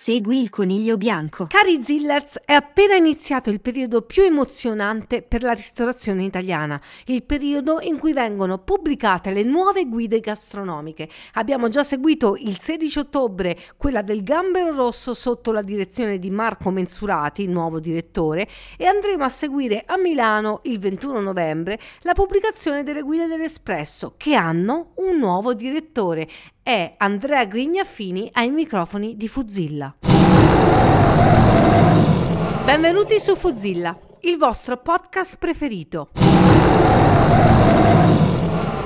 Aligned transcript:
Segui 0.00 0.40
il 0.40 0.48
coniglio 0.48 0.96
bianco. 0.96 1.48
Cari 1.48 1.82
Zillers, 1.82 2.38
è 2.44 2.52
appena 2.52 2.94
iniziato 2.94 3.50
il 3.50 3.60
periodo 3.60 4.02
più 4.02 4.22
emozionante 4.22 5.22
per 5.22 5.42
la 5.42 5.50
ristorazione 5.50 6.22
italiana, 6.22 6.80
il 7.06 7.24
periodo 7.24 7.80
in 7.80 7.98
cui 7.98 8.12
vengono 8.12 8.58
pubblicate 8.58 9.32
le 9.32 9.42
nuove 9.42 9.86
guide 9.86 10.20
gastronomiche. 10.20 11.08
Abbiamo 11.32 11.68
già 11.68 11.82
seguito 11.82 12.36
il 12.36 12.60
16 12.60 12.98
ottobre 13.00 13.58
quella 13.76 14.02
del 14.02 14.22
Gambero 14.22 14.72
Rosso 14.72 15.14
sotto 15.14 15.50
la 15.50 15.62
direzione 15.62 16.20
di 16.20 16.30
Marco 16.30 16.70
Mensurati, 16.70 17.48
nuovo 17.48 17.80
direttore, 17.80 18.48
e 18.76 18.86
andremo 18.86 19.24
a 19.24 19.28
seguire 19.28 19.82
a 19.84 19.98
Milano 19.98 20.60
il 20.62 20.78
21 20.78 21.18
novembre 21.18 21.76
la 22.02 22.12
pubblicazione 22.12 22.84
delle 22.84 23.02
guide 23.02 23.26
dell'Espresso 23.26 24.14
che 24.16 24.36
hanno 24.36 24.92
un 24.98 25.18
nuovo 25.18 25.54
direttore. 25.54 26.28
È 26.62 26.94
Andrea 26.98 27.46
Grignaffini 27.46 28.28
ai 28.34 28.50
microfoni 28.50 29.16
di 29.16 29.26
Fuzilla. 29.26 29.87
Benvenuti 32.64 33.18
su 33.18 33.36
Fuzilla, 33.36 33.98
il 34.20 34.36
vostro 34.36 34.76
podcast 34.76 35.36
preferito. 35.38 36.08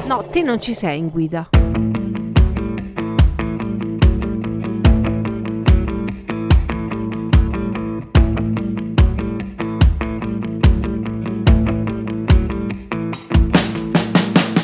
No, 0.07 0.25
te 0.31 0.43
non 0.43 0.61
ci 0.61 0.75
sei 0.75 0.99
in 0.99 1.09
guida. 1.09 1.62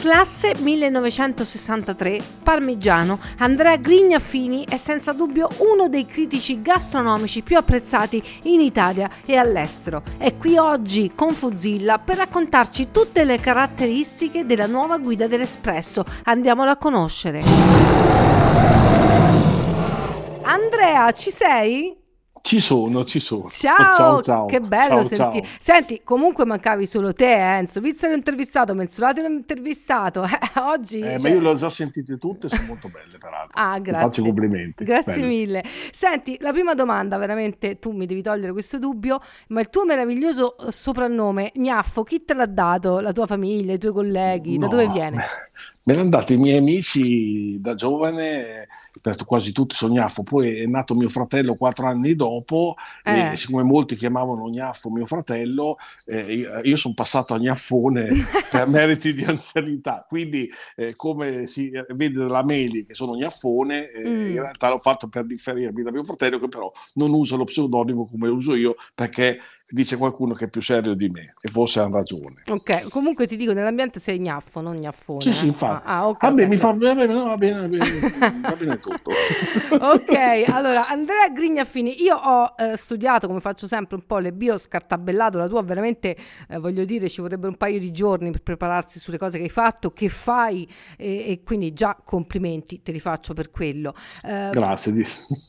Classe 0.08 0.54
1963, 0.58 2.18
parmigiano, 2.42 3.20
Andrea 3.40 3.76
Grignaffini 3.76 4.64
è 4.66 4.78
senza 4.78 5.12
dubbio 5.12 5.50
uno 5.58 5.90
dei 5.90 6.06
critici 6.06 6.62
gastronomici 6.62 7.42
più 7.42 7.58
apprezzati 7.58 8.22
in 8.44 8.62
Italia 8.62 9.10
e 9.26 9.36
all'estero. 9.36 10.02
È 10.16 10.34
qui 10.38 10.56
oggi 10.56 11.12
con 11.14 11.34
Fuzilla 11.34 11.98
per 11.98 12.16
raccontarci 12.16 12.88
tutte 12.90 13.22
le 13.24 13.38
caratteristiche 13.38 14.46
della 14.46 14.66
nuova 14.66 14.96
guida 14.96 15.26
dell'Espresso. 15.26 16.06
Andiamola 16.24 16.70
a 16.70 16.76
conoscere. 16.78 17.42
Andrea, 20.40 21.12
ci 21.12 21.30
sei? 21.30 21.94
Ci 22.42 22.60
sono, 22.60 23.04
ci 23.04 23.18
sono. 23.18 23.48
Ciao, 23.50 23.94
ciao, 23.94 24.22
ciao. 24.22 24.46
che 24.46 24.60
bello 24.60 24.82
Ciao, 24.82 25.02
sentire. 25.02 25.46
ciao. 25.46 25.56
Senti, 25.58 26.00
comunque 26.04 26.44
mancavi 26.44 26.86
solo 26.86 27.12
te, 27.12 27.26
eh, 27.32 27.56
Enzo. 27.58 27.80
Vizza 27.80 28.08
l'ho 28.08 28.14
intervistato, 28.14 28.74
Mensurati 28.74 29.20
l'ho 29.20 29.28
intervistato. 29.28 30.24
Eh, 30.38 30.60
oggi... 30.60 31.00
Eh, 31.00 31.18
cioè- 31.18 31.18
Ma 31.20 31.28
io 31.28 31.40
le 31.40 31.48
ho 31.50 31.54
già 31.54 31.68
sentite 31.68 32.16
tutte, 32.16 32.48
sono 32.48 32.62
molto 32.66 32.88
belle 32.88 33.18
peraltro. 33.18 33.60
Ah, 33.60 33.78
grazie. 33.78 34.06
faccio 34.06 34.20
i 34.20 34.24
complimenti. 34.24 34.84
Grazie 34.84 35.12
Belle. 35.14 35.26
mille. 35.26 35.64
Senti, 35.90 36.36
la 36.40 36.52
prima 36.52 36.74
domanda, 36.74 37.16
veramente 37.16 37.78
tu 37.78 37.90
mi 37.92 38.06
devi 38.06 38.22
togliere 38.22 38.52
questo 38.52 38.78
dubbio, 38.78 39.20
ma 39.48 39.60
il 39.60 39.68
tuo 39.70 39.84
meraviglioso 39.84 40.56
eh, 40.58 40.72
soprannome, 40.72 41.50
Gnaffo, 41.54 42.02
chi 42.02 42.24
te 42.24 42.34
l'ha 42.34 42.46
dato? 42.46 43.00
La 43.00 43.12
tua 43.12 43.26
famiglia, 43.26 43.72
i 43.74 43.78
tuoi 43.78 43.92
colleghi? 43.92 44.56
Da 44.58 44.66
No, 44.66 44.70
dove 44.70 44.88
viene? 44.88 45.22
Me 45.88 45.94
l'hanno 45.94 46.10
dato 46.10 46.34
i 46.34 46.36
miei 46.36 46.58
amici 46.58 47.58
da 47.62 47.74
giovane, 47.74 48.68
quasi 49.24 49.52
tutti 49.52 49.74
sono 49.74 49.94
Gnaffo. 49.94 50.22
Poi 50.22 50.60
è 50.60 50.66
nato 50.66 50.94
mio 50.94 51.08
fratello 51.08 51.54
quattro 51.54 51.86
anni 51.86 52.14
dopo 52.14 52.74
Eh. 53.04 53.30
e 53.32 53.36
siccome 53.36 53.62
molti 53.62 53.96
chiamavano 53.96 54.50
Gnaffo 54.50 54.90
mio 54.90 55.06
fratello, 55.06 55.78
eh, 56.04 56.34
io, 56.34 56.60
io 56.62 56.76
sono 56.76 56.92
passato 56.92 57.32
a 57.32 57.38
Gnaffone 57.38 58.06
per 58.50 58.68
meriti 58.68 59.14
di 59.14 59.24
anzianità. 59.24 60.04
Quindi 60.06 60.50
eh, 60.76 60.94
come 60.94 61.46
si 61.46 61.70
eh, 61.70 61.86
vede 61.94 62.18
dalla 62.18 62.44
Meli 62.44 62.84
che 62.84 62.92
sono 62.92 63.12
Gnaffone, 63.12 63.90
eh, 63.90 64.06
Mm. 64.08 64.30
in 64.32 64.40
realtà 64.42 64.68
l'ho 64.68 64.76
fatto 64.78 65.08
per 65.08 65.24
differirmi 65.24 65.82
da 65.82 65.90
mio 65.90 66.04
fratello 66.04 66.38
che 66.38 66.48
però 66.48 66.70
non 66.96 67.14
usa 67.14 67.36
lo 67.36 67.44
pseudonimo 67.44 68.06
come 68.06 68.28
uso 68.28 68.54
io 68.54 68.74
perché 68.94 69.38
dice 69.70 69.96
qualcuno 69.96 70.32
che 70.32 70.46
è 70.46 70.48
più 70.48 70.62
serio 70.62 70.94
di 70.94 71.08
me 71.08 71.34
e 71.40 71.50
forse 71.50 71.80
hanno 71.80 71.96
ragione. 71.96 72.42
Ok, 72.48 72.88
comunque 72.88 73.26
ti 73.26 73.36
dico, 73.36 73.52
nell'ambiente 73.52 74.00
sei 74.00 74.18
Gnaffo, 74.18 74.60
non 74.60 74.76
Gnaffone. 74.76 75.20
Sì, 75.20 75.34
sì, 75.34 75.44
eh. 75.44 75.48
infatti. 75.48 75.86
Ah, 75.86 75.98
ah, 75.98 76.16
Vabbè, 76.18 76.42
ok. 76.42 76.48
mi 76.48 76.56
fa 76.56 76.72
va 76.72 76.94
bene, 76.94 77.06
va 77.06 77.36
bene, 77.36 77.60
va 77.60 77.68
bene, 77.68 78.10
va 78.40 78.56
bene 78.56 78.78
tutto. 78.78 79.10
ok, 79.78 80.48
allora 80.48 80.86
Andrea 80.88 81.28
Grignaffini, 81.28 82.02
io 82.02 82.16
ho 82.16 82.54
eh, 82.56 82.76
studiato 82.76 83.26
come 83.26 83.40
faccio 83.40 83.66
sempre 83.66 83.96
un 83.96 84.06
po' 84.06 84.18
le 84.18 84.32
bio 84.32 84.56
scartabellato, 84.56 85.36
la 85.36 85.48
tua 85.48 85.62
veramente 85.62 86.16
eh, 86.48 86.58
voglio 86.58 86.84
dire 86.84 87.08
ci 87.08 87.20
vorrebbero 87.20 87.50
un 87.50 87.56
paio 87.58 87.78
di 87.78 87.92
giorni 87.92 88.30
per 88.30 88.42
prepararsi 88.42 88.98
sulle 88.98 89.18
cose 89.18 89.36
che 89.36 89.44
hai 89.44 89.50
fatto, 89.50 89.92
che 89.92 90.08
fai 90.08 90.66
e, 90.96 91.30
e 91.30 91.42
quindi 91.44 91.74
già 91.74 91.96
complimenti 92.02 92.80
te 92.82 92.92
li 92.92 93.00
faccio 93.00 93.34
per 93.34 93.50
quello. 93.50 93.94
Eh, 94.22 94.48
Grazie. 94.50 94.92
Di... 94.92 95.04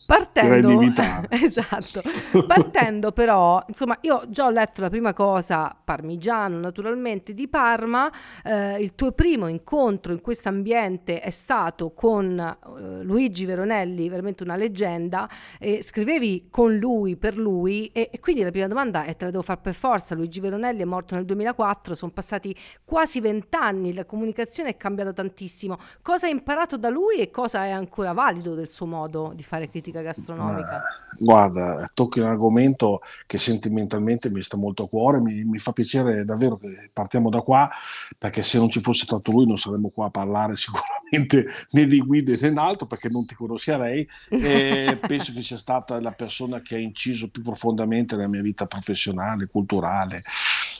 Partendo, 0.05 0.77
di 0.77 0.93
esatto, 1.29 2.01
partendo 2.45 3.11
però, 3.11 3.63
insomma, 3.67 3.97
io 4.01 4.08
già 4.29 4.45
ho 4.45 4.49
letto 4.49 4.81
la 4.81 4.89
prima 4.89 5.13
cosa, 5.13 5.75
parmigiano 5.83 6.57
naturalmente 6.59 7.33
di 7.33 7.47
Parma, 7.47 8.11
eh, 8.43 8.81
il 8.81 8.95
tuo 8.95 9.11
primo 9.11 9.47
incontro 9.47 10.13
in 10.13 10.21
questo 10.21 10.49
ambiente 10.49 11.19
è 11.19 11.29
stato 11.29 11.91
con 11.91 12.39
eh, 12.39 13.03
Luigi 13.03 13.45
Veronelli, 13.45 14.09
veramente 14.09 14.43
una 14.43 14.55
leggenda, 14.55 15.29
e 15.59 15.83
scrivevi 15.83 16.47
con 16.49 16.75
lui, 16.77 17.17
per 17.17 17.37
lui, 17.37 17.87
e, 17.93 18.09
e 18.11 18.19
quindi 18.19 18.43
la 18.43 18.51
prima 18.51 18.67
domanda 18.67 19.03
è 19.03 19.15
te 19.15 19.25
la 19.25 19.31
devo 19.31 19.43
fare 19.43 19.59
per 19.61 19.73
forza, 19.73 20.15
Luigi 20.15 20.39
Veronelli 20.39 20.81
è 20.81 20.85
morto 20.85 21.15
nel 21.15 21.25
2004, 21.25 21.93
sono 21.93 22.11
passati 22.11 22.55
quasi 22.83 23.19
vent'anni, 23.19 23.93
la 23.93 24.05
comunicazione 24.05 24.69
è 24.69 24.77
cambiata 24.77 25.13
tantissimo, 25.13 25.77
cosa 26.01 26.25
hai 26.25 26.31
imparato 26.31 26.77
da 26.77 26.89
lui 26.89 27.17
e 27.17 27.29
cosa 27.29 27.65
è 27.65 27.71
ancora 27.71 28.13
valido 28.13 28.55
del 28.55 28.69
suo 28.69 28.85
modo 28.85 29.33
di 29.35 29.43
fare 29.43 29.69
critica 29.69 30.01
gastronomica? 30.01 30.81
Guarda, 31.17 31.89
tocchi 31.93 32.19
un 32.19 32.27
argomento 32.27 33.01
che 33.25 33.37
sentimentalmente 33.37 33.97
mi 33.99 34.41
sta 34.41 34.57
molto 34.57 34.83
a 34.83 34.89
cuore, 34.89 35.19
mi, 35.19 35.43
mi 35.43 35.59
fa 35.59 35.71
piacere 35.71 36.25
davvero 36.25 36.57
che 36.57 36.89
partiamo 36.91 37.29
da 37.29 37.41
qua, 37.41 37.69
perché 38.17 38.43
se 38.43 38.57
non 38.57 38.69
ci 38.69 38.79
fosse 38.79 39.05
stato 39.05 39.31
lui 39.31 39.45
non 39.45 39.57
saremmo 39.57 39.89
qua 39.89 40.07
a 40.07 40.09
parlare 40.09 40.55
sicuramente 40.57 41.45
né 41.71 41.85
di 41.85 41.99
guide 41.99 42.37
né 42.41 42.53
d'altro, 42.53 42.87
perché 42.87 43.09
non 43.09 43.25
ti 43.25 43.35
conoscerei. 43.35 44.07
E 44.29 44.97
penso 45.05 45.33
che 45.33 45.41
sia 45.41 45.57
stata 45.57 45.99
la 45.99 46.11
persona 46.11 46.61
che 46.61 46.75
ha 46.75 46.79
inciso 46.79 47.29
più 47.29 47.41
profondamente 47.41 48.15
nella 48.15 48.27
mia 48.27 48.41
vita 48.41 48.65
professionale, 48.65 49.47
culturale. 49.47 50.21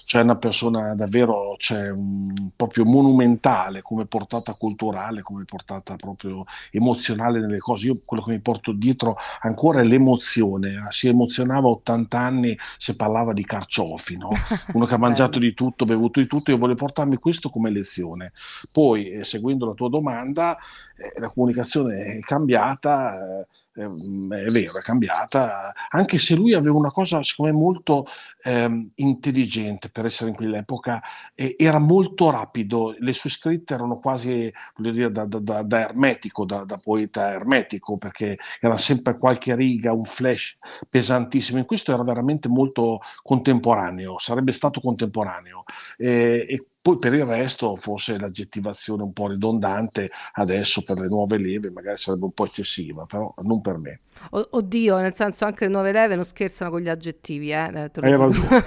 Cioè 0.10 0.24
una 0.24 0.38
persona 0.38 0.96
davvero 0.96 1.54
cioè, 1.60 1.92
un- 1.92 2.50
proprio 2.56 2.84
monumentale 2.84 3.84
come 3.84 4.08
portata 4.08 4.56
culturale, 4.56 5.22
come 5.22 5.46
portata 5.46 5.96
proprio 5.98 6.46
emozionale 6.72 7.40
nelle 7.40 7.60
cose. 7.60 7.86
Io 7.86 8.02
quello 8.04 8.24
che 8.24 8.32
mi 8.32 8.40
porto 8.40 8.72
dietro 8.72 9.18
ancora 9.42 9.82
è 9.82 9.84
l'emozione. 9.84 10.88
Si 10.90 11.08
emozionava 11.08 11.68
a 11.68 11.74
80 11.74 12.18
anni 12.20 12.58
se 12.80 12.96
parlava 12.96 13.34
di 13.34 13.46
carciofi, 13.46 14.18
no? 14.18 14.30
Uno 14.74 14.86
che 14.86 14.96
ha 14.96 14.98
mangiato 14.98 15.38
di 15.38 15.54
tutto, 15.54 15.86
bevuto 15.86 16.20
di 16.20 16.26
tutto, 16.26 16.50
io 16.50 16.58
voglio 16.58 16.74
portarmi 16.74 17.18
questo 17.18 17.52
come 17.52 17.70
lezione. 17.70 18.32
Poi, 18.72 19.12
eh, 19.12 19.24
seguendo 19.24 19.68
la 19.68 19.74
tua 19.74 19.90
domanda, 19.90 20.58
eh, 20.98 21.20
la 21.20 21.30
comunicazione 21.30 22.16
è 22.16 22.20
cambiata, 22.22 23.42
eh, 23.42 23.48
ehm, 23.82 24.34
è 24.34 24.52
vero, 24.52 24.78
è 24.78 24.82
cambiata, 24.82 25.74
anche 25.90 26.18
se 26.18 26.36
lui 26.36 26.54
aveva 26.54 26.78
una 26.78 26.92
cosa, 26.92 27.24
secondo 27.24 27.52
me, 27.52 27.58
molto 27.58 28.06
ehm, 28.44 28.92
intelligente 28.96 29.90
per 29.90 30.06
essere 30.06 30.30
in 30.30 30.36
quell'epoca, 30.36 31.02
e 31.36 31.56
era 31.58 31.80
molto 31.80 32.30
rapido, 32.30 32.96
le 32.98 33.14
sue 33.14 33.30
scritte 33.30 33.74
erano 33.74 34.00
quasi, 34.00 34.52
voglio 34.76 34.92
dire, 34.92 35.12
da, 35.12 35.26
da, 35.26 35.62
da, 35.64 35.82
ermetico, 35.82 36.46
da, 36.46 36.66
poeta 36.84 37.32
ermetico, 37.32 37.98
perché 37.98 38.38
era 38.60 38.78
sempre 38.78 39.18
qualche 39.18 39.56
riga, 39.56 39.94
un 39.94 40.06
flash 40.06 40.58
pesantissimo, 40.90 41.60
in 41.60 41.66
questo 41.66 41.94
era 41.94 42.04
veramente 42.04 42.48
molto 42.48 43.00
contemporaneo, 43.24 44.18
sarebbe 44.20 44.52
stato 44.52 44.82
contemporaneo. 44.82 45.64
E 45.98 46.66
poi 46.82 46.98
per 46.98 47.14
il 47.14 47.26
resto 47.26 47.76
forse 47.76 48.18
l'aggettivazione 48.18 49.04
un 49.04 49.12
po' 49.12 49.28
ridondante 49.28 50.10
adesso 50.34 50.82
per 50.84 50.98
le 51.00 51.08
nuove 51.08 51.38
leve 51.38 51.72
magari 51.72 51.98
sarebbe 51.98 52.26
un 52.26 52.32
po' 52.32 52.46
eccessiva, 52.46 53.06
però 53.06 53.34
non 53.42 53.60
per 53.62 53.78
me. 53.78 54.00
Oddio, 54.32 54.98
nel 54.98 55.14
senso 55.14 55.46
anche 55.46 55.66
le 55.66 55.72
nuove 55.72 55.92
leve 55.92 56.16
non 56.16 56.26
scherzano 56.26 56.70
con 56.70 56.82
gli 56.82 56.90
aggettivi, 56.90 57.52
eh? 57.52 57.72
eh 57.74 57.92
hai 58.02 58.16
ragione. 58.18 58.66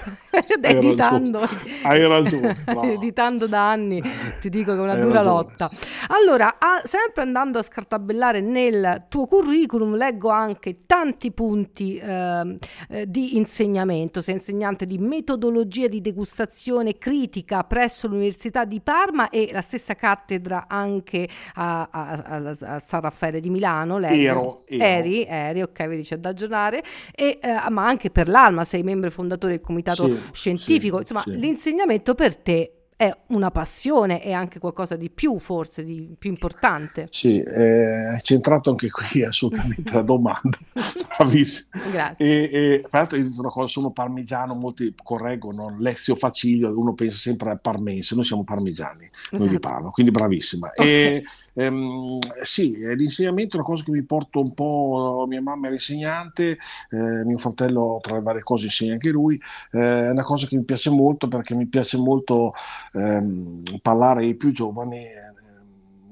editando, 0.63 1.43
hai 1.83 2.07
ragione. 2.07 2.57
editando 2.95 3.47
da 3.47 3.71
anni, 3.71 4.03
ti 4.41 4.49
dico 4.49 4.73
che 4.73 4.79
è 4.79 4.83
una 4.83 4.95
Hai 4.95 5.01
dura 5.01 5.23
ragione. 5.23 5.35
lotta. 5.35 5.69
Allora, 6.09 6.57
a, 6.59 6.81
sempre 6.85 7.23
andando 7.23 7.59
a 7.59 7.63
scartabellare 7.63 8.41
nel 8.41 9.07
tuo 9.09 9.27
curriculum, 9.27 9.95
leggo 9.95 10.31
anche 10.31 10.85
tanti 10.87 11.33
punti 11.33 11.97
eh, 11.97 12.59
eh, 12.89 13.07
di 13.09 13.37
insegnamento. 13.37 14.21
Sei 14.21 14.35
insegnante 14.35 14.87
di 14.87 14.99
metodologia 14.99 15.87
di 15.87 16.01
degustazione 16.01 16.97
critica 16.97 17.63
presso 17.65 18.02
l'Università 18.09 18.65
di 18.65 18.81
Parma 18.81 19.31
e 19.31 19.51
la 19.53 19.61
stessa 19.61 19.95
cattedra 19.95 20.67
anche 20.69 21.29
a, 21.55 21.89
a, 21.91 22.11
a, 22.11 22.57
a 22.61 22.81
San 22.81 23.01
Raffaele 23.01 23.41
di 23.41 23.51
Milano. 23.51 23.99
Ero, 23.99 24.61
ero. 24.69 24.83
Eri, 24.85 25.25
eri, 25.25 25.63
ok, 25.63 25.87
vi 25.87 25.97
dice 25.97 26.19
da 26.19 26.31
aggiornare, 26.31 26.83
e, 27.15 27.39
eh, 27.41 27.71
ma 27.71 27.87
anche 27.87 28.11
per 28.11 28.29
l'Alma 28.29 28.65
sei 28.65 28.83
membro 28.83 29.11
fondatore 29.11 29.55
del 29.55 29.63
comitato 29.63 30.07
sì, 30.07 30.21
scientifico. 30.33 30.97
Sì, 30.97 31.01
Insomma, 31.03 31.21
sì. 31.21 31.39
l'insegnamento 31.39 32.15
per 32.15 32.37
te 32.37 32.73
è 33.03 33.17
una 33.29 33.51
passione 33.51 34.23
e 34.23 34.33
anche 34.33 34.61
qualcosa 34.61 34.95
di 34.95 35.11
più, 35.11 35.41
forse, 35.41 35.83
di 35.83 36.15
più 36.17 36.31
importante. 36.31 37.09
Sì, 37.11 37.41
eh, 37.41 38.07
hai 38.07 38.23
centrato 38.23 38.71
anche 38.71 38.91
qui 38.91 39.25
assolutamente 39.25 39.93
la 39.93 40.03
domanda. 40.03 40.57
Bravissimo. 41.19 41.83
Grazie. 41.91 42.25
E, 42.25 42.51
e, 42.53 42.81
tra 42.89 43.01
l'altro 43.01 43.19
io 43.19 43.25
dico 43.25 43.41
una 43.41 43.51
cosa, 43.51 43.67
sono 43.67 43.91
parmigiano, 43.91 44.55
molti 44.55 44.95
correggono, 45.03 45.75
Lezio 45.81 46.15
Faciglio, 46.15 46.79
uno 46.79 46.95
pensa 46.95 47.19
sempre 47.19 47.51
a 47.51 47.57
parmense, 47.57 48.15
noi 48.15 48.23
siamo 48.23 48.45
parmigiani, 48.45 49.03
esatto. 49.03 49.37
noi 49.37 49.49
vi 49.49 49.59
parlo, 49.59 49.91
quindi 49.91 50.13
bravissima. 50.13 50.71
Okay. 50.73 50.89
E, 50.89 51.25
Ehm, 51.55 52.19
sì, 52.43 52.77
l'insegnamento 52.97 53.57
è 53.57 53.59
una 53.61 53.69
cosa 53.69 53.85
che 53.85 53.91
mi 53.93 54.03
porto 54.05 54.41
un 54.41 54.55
po', 54.55 55.25
mia 55.29 55.43
mamma 55.43 55.67
era 55.67 55.75
insegnante, 55.75 56.59
eh, 56.91 57.25
mio 57.25 57.37
fratello 57.39 57.99
tra 58.03 58.15
le 58.15 58.23
varie 58.23 58.43
cose 58.43 58.65
insegna 58.67 58.93
anche 58.95 59.11
lui, 59.11 59.39
eh, 59.73 59.79
è 60.07 60.11
una 60.11 60.23
cosa 60.23 60.47
che 60.47 60.57
mi 60.57 60.65
piace 60.65 60.91
molto 60.91 61.29
perché 61.29 61.55
mi 61.55 61.67
piace 61.67 61.97
molto 61.99 62.53
ehm, 62.95 63.63
parlare 63.83 64.23
ai 64.25 64.35
più 64.37 64.51
giovani 64.53 65.05
ehm, 65.07 65.32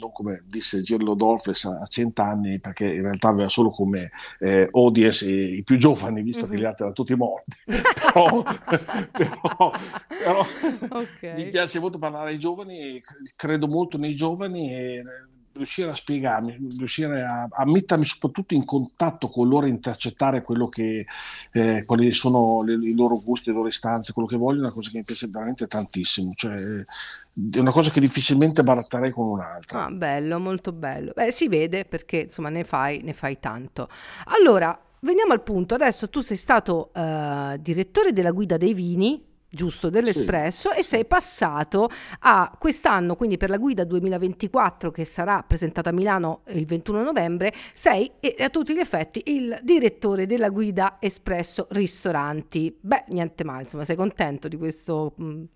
non 0.01 0.13
come 0.13 0.43
disse 0.47 0.83
Girlo 0.83 1.15
Dolfes 1.15 1.65
a 1.65 1.87
cent'anni, 1.87 2.59
perché 2.59 2.87
in 2.87 3.03
realtà 3.03 3.29
aveva 3.29 3.49
solo 3.49 3.71
come 3.71 4.11
eh, 4.39 4.69
audience 4.73 5.29
i, 5.31 5.59
i, 5.59 5.63
più 5.63 5.77
giovani, 5.77 6.23
visto 6.23 6.47
mm-hmm. 6.47 6.55
che 6.55 6.61
gli 6.61 6.65
altri 6.65 6.85
erano 6.85 6.95
tutti 6.95 7.15
morti. 7.15 7.57
però, 7.67 8.43
però, 9.13 9.73
però 10.09 10.47
okay. 10.91 11.35
mi 11.37 11.49
piace 11.49 11.79
molto 11.79 11.99
parlare 11.99 12.31
ai 12.31 12.39
giovani, 12.39 13.01
credo 13.37 13.67
molto 13.67 13.99
nei 13.99 14.15
giovani 14.15 14.75
e 14.75 15.05
riuscire 15.53 15.91
a 15.91 15.95
spiegarmi, 15.95 16.57
riuscire 16.79 17.23
a, 17.23 17.49
a, 17.51 17.65
mettermi 17.65 18.05
soprattutto 18.05 18.55
in 18.55 18.65
contatto 18.65 19.29
con 19.29 19.49
loro, 19.49 19.67
intercettare 19.67 20.43
quello 20.43 20.69
che, 20.69 21.07
eh, 21.53 21.85
quali 21.85 22.13
sono 22.13 22.63
le, 22.63 22.75
i 22.75 22.95
loro 22.95 23.21
gusti, 23.21 23.51
le 23.51 23.57
loro 23.57 23.69
istanze, 23.69 24.13
quello 24.13 24.29
che 24.29 24.37
vogliono, 24.37 24.63
è 24.63 24.65
una 24.67 24.75
cosa 24.75 24.91
che 24.91 24.99
mi 24.99 25.05
piace 25.05 25.29
veramente 25.29 25.67
tantissimo. 25.67 26.33
Cioè, 26.35 26.55
è 26.55 27.59
una 27.59 27.73
cosa 27.73 27.91
che 27.91 28.01
difficilmente 28.01 28.63
baratterei 28.63 29.11
con 29.11 29.27
un'altra. 29.27 29.87
Ah, 29.87 29.91
bello, 29.91 30.39
molto 30.39 30.73
bello. 30.73 31.13
Beh, 31.15 31.33
si 31.33 31.49
vede 31.49 31.85
perché 31.85 32.19
insomma 32.19 32.49
ne 32.49 32.65
fai, 32.65 33.01
ne 33.03 33.13
fai 33.13 33.39
tanto. 33.41 33.89
Allora, 34.27 34.79
veniamo 35.01 35.33
al 35.33 35.43
punto. 35.43 35.75
Adesso 35.75 36.09
tu 36.09 36.21
sei 36.21 36.37
stato 36.37 36.91
uh, 36.95 37.57
direttore 37.59 38.13
della 38.13 38.31
guida 38.31 38.57
dei 38.57 38.75
vini 38.75 39.29
giusto 39.51 39.91
dell'Espresso 39.91 40.71
sì. 40.73 40.79
e 40.79 40.83
sei 40.83 41.05
passato 41.05 41.91
a 42.21 42.55
quest'anno, 42.57 43.17
quindi 43.17 43.37
per 43.37 43.51
la 43.51 43.59
guida 43.59 43.85
2024 43.85 44.91
che 44.93 45.05
sarà 45.05 45.43
presentata 45.47 45.91
a 45.91 45.93
Milano 45.93 46.43
il 46.49 46.65
21 46.67 47.03
novembre, 47.03 47.53
sei 47.75 48.11
a 48.39 48.49
tutti 48.49 48.75
gli 48.75 48.79
effetti 48.79 49.23
il 49.27 49.59
direttore 49.63 50.27
della 50.27 50.51
guida 50.51 50.97
Espresso 51.01 51.67
Ristoranti. 51.71 52.75
Beh, 52.81 53.05
niente 53.09 53.45
male, 53.45 53.63
insomma, 53.63 53.85
sei 53.85 53.97
contento 53.97 54.47
di 54.47 54.57
questa 54.57 54.79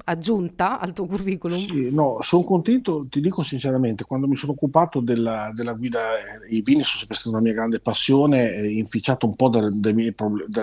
aggiunta 0.04 0.80
al 0.80 0.92
tuo 0.92 1.06
curriculum? 1.06 1.56
Sì, 1.56 1.90
no, 1.90 2.16
sono 2.20 2.42
contento, 2.42 3.06
ti 3.08 3.20
dico 3.20 3.42
sinceramente, 3.42 4.04
quando 4.04 4.26
mi 4.26 4.34
sono 4.34 4.52
occupato 4.52 5.00
della, 5.00 5.50
della 5.54 5.72
guida, 5.72 6.18
eh, 6.18 6.54
i 6.56 6.62
vini 6.62 6.82
sono 6.82 6.98
sempre 6.98 7.16
stata 7.16 7.36
una 7.36 7.44
mia 7.44 7.52
grande 7.52 7.80
passione, 7.80 8.54
eh, 8.54 8.72
inficiato 8.72 9.26
un 9.26 9.36
po' 9.36 9.48
dai 9.48 9.94
miei, 9.94 10.14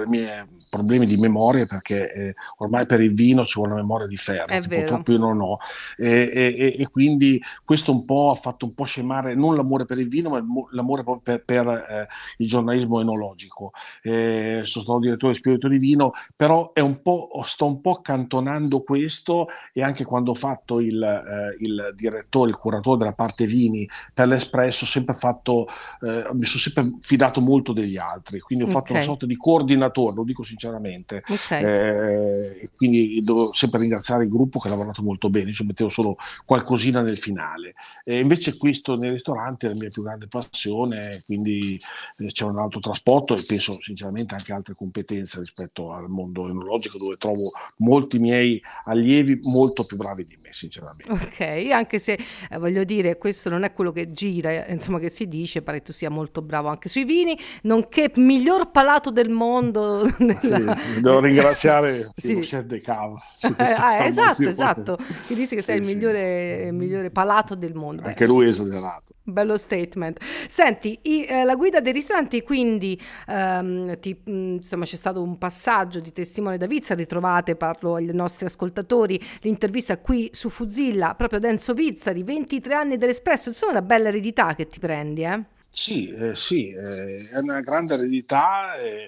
miei, 0.07 0.45
problemi 0.69 1.05
di 1.05 1.17
memoria 1.17 1.65
perché 1.65 2.13
eh, 2.13 2.35
ormai 2.57 2.85
per 2.85 3.01
i 3.01 3.09
vini 3.09 3.20
vino 3.21 3.43
ci 3.45 3.53
vuole 3.55 3.73
una 3.73 3.81
memoria 3.81 4.07
di 4.07 4.17
ferro, 4.17 4.45
che 4.47 4.67
purtroppo 4.67 5.11
io 5.11 5.17
non 5.17 5.41
ho. 5.41 5.57
E, 5.97 6.31
e, 6.33 6.75
e, 6.79 6.87
quindi 6.89 7.41
questo 7.63 7.91
un 7.91 8.05
po' 8.05 8.31
ha 8.31 8.35
fatto 8.35 8.65
un 8.65 8.73
po' 8.73 8.83
scemare 8.83 9.35
non 9.35 9.55
l'amore 9.55 9.85
per 9.85 9.99
il 9.99 10.07
vino, 10.07 10.29
ma 10.29 10.43
l'amore 10.71 11.03
proprio 11.03 11.37
per, 11.37 11.43
per 11.43 11.67
eh, 11.67 12.07
il 12.37 12.47
giornalismo 12.47 12.99
enologico. 13.01 13.71
Eh, 14.01 14.61
sono 14.63 14.83
stato 14.83 14.99
direttore 14.99 15.33
di 15.33 15.37
spirito 15.37 15.67
di 15.67 15.77
vino, 15.77 16.11
però 16.35 16.71
un 16.75 16.99
sto 17.45 17.65
un 17.65 17.81
po' 17.81 17.91
accantonando 17.91 18.81
questo 18.81 19.47
e 19.73 19.81
anche 19.81 20.03
quando 20.03 20.31
ho 20.31 20.35
fatto 20.35 20.79
il, 20.79 21.01
eh, 21.01 21.63
il 21.63 21.93
direttore, 21.95 22.49
il 22.49 22.57
curatore 22.57 22.97
della 22.97 23.13
parte 23.13 23.45
vini 23.45 23.87
per 24.13 24.27
l'Espresso, 24.27 24.85
sempre 24.85 25.13
fatto, 25.13 25.67
eh, 26.01 26.27
mi 26.33 26.43
sono 26.43 26.59
sempre 26.59 26.97
fidato 27.01 27.41
molto 27.41 27.73
degli 27.73 27.97
altri, 27.97 28.39
quindi 28.39 28.65
ho 28.65 28.67
fatto 28.67 28.91
okay. 28.91 28.95
una 28.95 29.03
sorta 29.03 29.25
di 29.25 29.35
coordinatore, 29.35 30.15
lo 30.15 30.23
dico 30.23 30.43
sinceramente. 30.43 31.23
Okay. 31.27 31.63
Eh, 31.63 32.69
quindi 33.11 33.25
devo 33.25 33.53
sempre 33.53 33.79
ringraziare 33.79 34.23
il 34.23 34.29
gruppo 34.29 34.59
che 34.59 34.67
ha 34.67 34.71
lavorato 34.71 35.03
molto 35.03 35.29
bene, 35.29 35.51
ci 35.51 35.65
mettevo 35.65 35.89
solo 35.89 36.17
qualcosina 36.45 37.01
nel 37.01 37.17
finale. 37.17 37.73
E 38.03 38.19
invece 38.19 38.57
questo 38.57 38.95
nei 38.95 39.09
ristoranti 39.09 39.65
è 39.65 39.69
la 39.69 39.75
mia 39.75 39.89
più 39.89 40.03
grande 40.03 40.27
passione, 40.27 41.21
quindi 41.25 41.79
eh, 42.17 42.27
c'è 42.27 42.45
un 42.45 42.57
altro 42.57 42.79
trasporto 42.79 43.35
e 43.35 43.43
penso 43.45 43.73
sinceramente 43.81 44.33
anche 44.33 44.53
altre 44.53 44.75
competenze 44.75 45.39
rispetto 45.39 45.91
al 45.91 46.09
mondo 46.09 46.47
enologico 46.47 46.97
dove 46.97 47.17
trovo 47.17 47.51
molti 47.77 48.19
miei 48.19 48.61
allievi 48.85 49.39
molto 49.43 49.83
più 49.83 49.97
bravi 49.97 50.25
di 50.25 50.37
me 50.40 50.40
sinceramente. 50.53 51.11
Ok, 51.11 51.71
anche 51.71 51.99
se 51.99 52.19
eh, 52.49 52.57
voglio 52.57 52.83
dire, 52.83 53.17
questo 53.17 53.49
non 53.49 53.63
è 53.63 53.71
quello 53.71 53.91
che 53.91 54.07
gira, 54.07 54.65
eh, 54.65 54.71
insomma, 54.71 54.99
che 54.99 55.09
si 55.09 55.27
dice, 55.27 55.61
pare 55.61 55.81
tu 55.81 55.93
sia 55.93 56.09
molto 56.09 56.41
bravo 56.41 56.69
anche 56.69 56.89
sui 56.89 57.03
vini, 57.03 57.37
nonché 57.63 58.11
miglior 58.15 58.71
palato 58.71 59.11
del 59.11 59.29
mondo. 59.29 60.09
Nella... 60.19 60.75
Sì, 60.75 61.01
devo 61.01 61.19
ringraziare 61.21 62.09
sì. 62.15 62.39
Chef 62.39 62.63
De 62.63 62.81
Cava. 62.81 63.21
ah, 63.57 64.05
esatto, 64.05 64.47
esatto, 64.47 64.97
che 65.27 65.35
dice 65.35 65.55
che 65.55 65.61
sì, 65.61 65.67
sei 65.67 65.77
il 65.79 65.85
migliore, 65.85 66.63
il 66.67 66.73
migliore, 66.73 67.09
palato 67.09 67.55
del 67.55 67.73
mondo. 67.73 68.03
Anche 68.03 68.25
Beh. 68.25 68.31
lui 68.31 68.45
è 68.45 68.49
esagerato. 68.49 69.13
Bello 69.23 69.55
statement. 69.57 70.19
Senti, 70.47 70.97
i, 71.03 71.25
eh, 71.25 71.43
la 71.43 71.55
guida 71.55 71.79
dei 71.79 71.93
ristoranti, 71.93 72.41
quindi 72.41 72.99
ehm, 73.27 73.99
ti, 73.99 74.19
mh, 74.23 74.31
mm, 74.31 74.53
insomma, 74.55 74.85
c'è 74.85 74.95
stato 74.95 75.21
un 75.21 75.37
passaggio 75.37 75.99
di 75.99 76.11
testimone 76.11 76.57
da 76.57 76.65
Vizza, 76.65 76.95
ritrovate, 76.95 77.55
parlo 77.55 77.95
ai 77.95 78.09
nostri 78.13 78.47
ascoltatori, 78.47 79.21
l'intervista 79.41 79.97
qui 79.99 80.29
su 80.33 80.49
Fuzilla, 80.49 81.13
proprio 81.13 81.39
da 81.39 81.49
Enzo 81.49 81.73
Vizzari, 81.73 82.23
23 82.23 82.73
anni 82.73 82.97
dell'Espresso, 82.97 83.49
insomma 83.49 83.73
una 83.73 83.81
bella 83.83 84.07
eredità 84.07 84.55
che 84.55 84.67
ti 84.67 84.79
prendi, 84.79 85.23
eh? 85.23 85.43
Sì, 85.73 86.09
eh, 86.09 86.35
sì 86.35 86.71
eh, 86.71 87.29
è 87.29 87.39
una 87.39 87.61
grande 87.61 87.93
eredità. 87.93 88.75
Eh, 88.75 89.07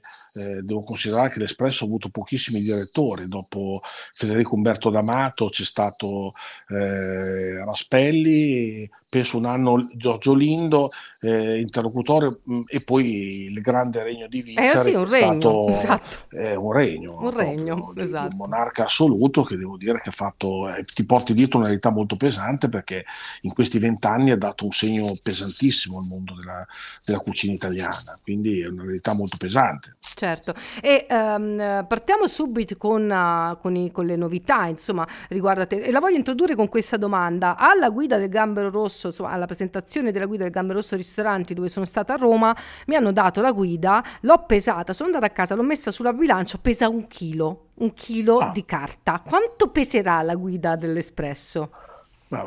devo 0.61 0.81
considerare 0.81 1.29
che 1.29 1.39
l'Espresso 1.39 1.83
ha 1.83 1.87
avuto 1.87 2.09
pochissimi 2.09 2.61
direttori. 2.61 3.27
Dopo 3.27 3.81
Federico 4.13 4.55
Umberto 4.55 4.89
D'Amato 4.89 5.49
c'è 5.49 5.65
stato 5.65 6.31
eh, 6.69 7.63
Raspelli, 7.65 8.89
penso 9.13 9.37
un 9.37 9.45
anno 9.45 9.87
Giorgio 9.93 10.33
Lindo, 10.33 10.89
eh, 11.21 11.59
interlocutore, 11.59 12.39
mh, 12.41 12.55
mm, 12.55 12.61
e 12.65 12.81
poi 12.81 13.43
il 13.43 13.61
grande 13.61 14.01
regno 14.01 14.25
di 14.27 14.41
Vizzari, 14.41 14.89
eh 14.89 14.91
sì, 14.93 14.97
un 14.97 15.07
che 15.07 15.19
regno, 15.19 15.39
stato 15.39 15.67
esatto. 15.67 16.17
eh, 16.31 16.55
un 16.55 16.73
regno, 16.73 17.17
un, 17.19 17.29
regno 17.29 17.93
esatto. 17.95 18.31
un 18.31 18.37
monarca 18.37 18.85
assoluto 18.85 19.43
che 19.43 19.55
devo 19.55 19.77
dire 19.77 20.01
che 20.01 20.09
ha 20.09 20.13
fatto, 20.13 20.67
eh, 20.67 20.83
ti 20.83 21.05
porti 21.05 21.35
dietro 21.35 21.59
un'eredità 21.59 21.91
molto 21.91 22.15
pesante 22.15 22.69
perché 22.69 23.05
in 23.41 23.53
questi 23.53 23.77
vent'anni 23.77 24.31
ha 24.31 24.35
dato 24.35 24.65
un 24.65 24.71
segno 24.71 25.11
pesantissimo 25.21 25.99
al 25.99 26.05
mondo 26.05 26.33
della, 26.33 26.65
della 27.05 27.19
cucina 27.19 27.53
italiana, 27.53 28.17
quindi 28.19 28.61
è 28.61 28.67
un'eredità 28.67 29.13
molto 29.13 29.37
pesante. 29.37 29.97
Certo, 30.15 30.55
e 30.81 31.05
um, 31.09 31.85
partiamo 31.87 32.25
subito 32.25 32.77
con, 32.77 33.09
uh, 33.09 33.59
con, 33.61 33.75
i, 33.75 33.91
con, 33.91 34.07
le 34.07 34.15
novità, 34.15 34.65
insomma, 34.65 35.07
riguardo 35.29 35.61
a 35.61 35.65
te. 35.67 35.81
E 35.81 35.91
la 35.91 35.99
voglio 35.99 36.17
introdurre 36.17 36.55
con 36.55 36.67
questa 36.67 36.97
domanda. 36.97 37.57
Alla 37.57 37.89
guida 37.89 38.17
del 38.17 38.29
Gambero 38.29 38.69
Rosso 38.69 39.02
Rosso, 39.03 39.07
insomma, 39.07 39.31
alla 39.31 39.45
presentazione 39.45 40.11
della 40.11 40.25
guida 40.25 40.43
del 40.43 40.51
Gambe 40.51 40.73
Rosso 40.73 40.95
Ristoranti 40.95 41.53
dove 41.53 41.69
sono 41.69 41.85
stata 41.85 42.13
a 42.13 42.17
Roma, 42.17 42.55
mi 42.87 42.95
hanno 42.95 43.11
dato 43.11 43.41
la 43.41 43.51
guida, 43.51 44.03
l'ho 44.21 44.43
pesata, 44.45 44.93
sono 44.93 45.09
andata 45.09 45.25
a 45.25 45.29
casa, 45.29 45.55
l'ho 45.55 45.63
messa 45.63 45.91
sulla 45.91 46.13
bilancia, 46.13 46.57
pesa 46.61 46.87
un 46.87 47.07
chilo, 47.07 47.67
un 47.75 47.93
chilo 47.93 48.37
Ah. 48.37 48.51
di 48.51 48.63
carta. 48.65 49.21
Quanto 49.25 49.69
peserà 49.69 50.21
la 50.21 50.35
guida 50.35 50.75
dell'Espresso? 50.75 51.71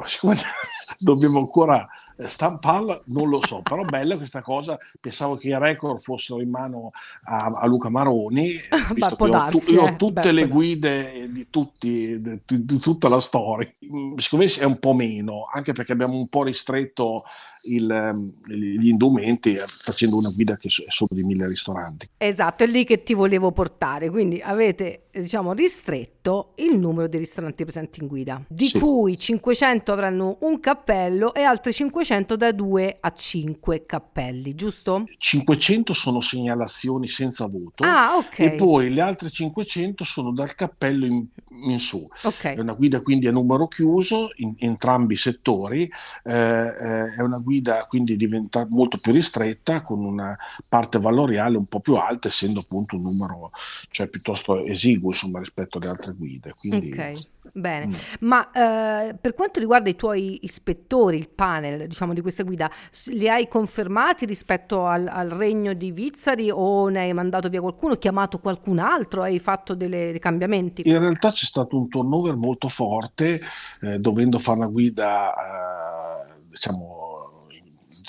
Siccome 0.07 0.35
dobbiamo 0.99 1.39
ancora 1.39 1.87
stamparla, 2.17 3.03
non 3.07 3.29
lo 3.29 3.45
so, 3.47 3.63
però 3.63 3.85
bella 3.85 4.17
questa 4.17 4.43
cosa. 4.43 4.79
Pensavo 5.01 5.37
che 5.37 5.49
i 5.49 5.59
record 5.59 5.99
fossero 5.99 6.41
in 6.41 6.51
mano 6.51 6.91
a, 7.25 7.53
a 7.57 7.67
Luca 7.67 7.89
Maroni, 7.89 8.53
visto 8.95 9.17
può 9.17 9.27
che 9.27 9.37
ho, 9.37 9.47
tu- 9.49 9.59
darsi, 9.59 9.73
io 9.73 9.83
ho 9.83 9.89
eh. 9.89 9.97
tutte 9.97 10.21
Beh, 10.21 10.33
le 10.33 10.49
guide 10.49 11.29
di, 11.31 11.49
tutti, 11.51 12.17
di, 12.19 12.41
di 12.47 12.79
tutta 12.79 13.09
la 13.09 13.21
storia. 13.21 13.71
Secondo 14.17 14.45
me 14.45 14.53
è 14.59 14.65
un 14.65 14.79
po' 14.79 14.95
meno, 14.95 15.49
anche 15.53 15.73
perché 15.73 15.93
abbiamo 15.93 16.17
un 16.17 16.29
po' 16.29 16.43
ristretto 16.45 17.25
il, 17.67 17.91
ehm, 17.91 18.33
gli 18.47 18.89
indumenti 18.89 19.55
eh, 19.55 19.65
facendo 19.67 20.17
una 20.17 20.31
guida 20.31 20.57
che 20.57 20.69
è 20.69 20.91
solo 20.91 21.11
di 21.15 21.23
mille 21.23 21.47
ristoranti. 21.47 22.09
Esatto, 22.17 22.65
è 22.65 22.67
lì 22.67 22.85
che 22.85 23.03
ti 23.03 23.15
volevo 23.15 23.53
portare. 23.53 24.11
Quindi 24.11 24.41
avete, 24.41 24.85
eh, 24.85 25.06
diciamo, 25.21 25.53
ristretto 25.53 26.53
il 26.57 26.79
numero 26.79 27.07
di 27.09 27.19
ristoranti 27.19 27.65
presenti 27.65 28.01
in 28.01 28.07
guida, 28.09 28.43
di 28.49 28.67
Sì. 28.67 28.79
cui 28.79 29.17
500 29.19 29.93
avranno 29.93 30.39
un 30.41 30.61
cappello 30.61 31.35
e 31.35 31.43
altri 31.43 31.73
500 31.73 32.37
da 32.37 32.53
2 32.53 32.99
a 33.01 33.13
5 33.13 33.85
cappelli, 33.87 34.55
giusto? 34.55 35.05
500 35.17 35.93
sono 35.93 36.21
segnalazioni 36.21 37.07
senza 37.07 37.47
voto 37.47 37.85
Ah, 37.85 38.17
ok. 38.17 38.39
e 38.39 38.51
poi 38.53 38.93
le 38.93 39.01
altre 39.01 39.31
500 39.31 40.05
sono 40.05 40.33
dal 40.33 40.55
cappello 40.55 41.07
in, 41.07 41.25
in 41.69 41.79
su. 41.79 42.07
Ok. 42.25 42.45
È 42.55 42.59
una 42.61 42.75
guida 42.75 43.01
quindi 43.01 43.27
a 43.27 43.33
numero 43.33 43.67
chiuso 43.67 44.31
in 44.37 44.55
entrambi 44.59 45.15
i 45.15 45.17
settori, 45.17 45.91
eh, 46.25 46.33
eh, 46.33 47.15
è 47.15 47.21
una 47.21 47.39
guida 47.39 47.85
quindi 47.89 48.17
diventa 48.17 48.67
molto 48.69 48.99
più 48.99 49.13
ristretta 49.13 49.83
con 49.83 50.05
una 50.05 50.37
parte 50.69 50.99
valoriale 50.99 51.57
un 51.57 51.67
po' 51.67 51.81
più 51.81 51.95
alta 51.95 52.29
essendo 52.29 52.61
appunto 52.61 52.97
un 52.97 53.03
numero 53.03 53.51
cioè, 53.89 54.09
piuttosto 54.09 54.65
esiguo 54.65 55.06
insomma, 55.07 55.39
rispetto 55.39 55.79
alle 55.79 55.89
altre 55.89 56.13
guide. 56.13 56.55
Quindi, 56.57 56.91
Ok, 56.93 57.13
bene. 57.53 57.87
Mm. 57.87 57.93
Ma 58.21 58.51
eh, 58.51 59.15
per 59.15 59.35
quanto 59.35 59.61
riguarda 59.61 59.89
i 59.89 59.97
tuoi 59.97 60.39
ispettori, 60.43 61.17
il 61.17 61.29
panel, 61.29 61.87
diciamo, 61.89 62.13
di 62.13 62.21
questa 62.21 62.43
guida, 62.43 62.71
li 63.07 63.29
hai 63.29 63.49
confermati 63.49 64.27
rispetto 64.27 64.87
al, 64.87 65.07
al 65.09 65.31
regno 65.31 65.73
di 65.75 65.93
Vizzari 65.93 66.51
o 66.51 66.89
ne 66.89 67.01
hai 67.01 67.13
mandato 67.13 67.49
via 67.49 67.61
qualcuno, 67.61 67.97
chiamato 67.97 68.39
qualcun 68.39 68.79
altro, 68.79 69.23
hai 69.23 69.39
fatto 69.39 69.75
delle- 69.75 70.11
dei 70.11 70.19
cambiamenti? 70.19 70.83
In 70.89 70.99
realtà 71.01 71.31
c'è 71.31 71.45
stato 71.45 71.77
un 71.79 71.89
turnover 71.89 72.35
molto 72.37 72.69
forte, 72.69 73.41
eh, 73.83 73.99
dovendo 73.99 74.39
fare 74.39 74.59
una 74.59 74.69
guida, 74.69 75.33
eh, 75.35 76.41
diciamo, 76.49 76.96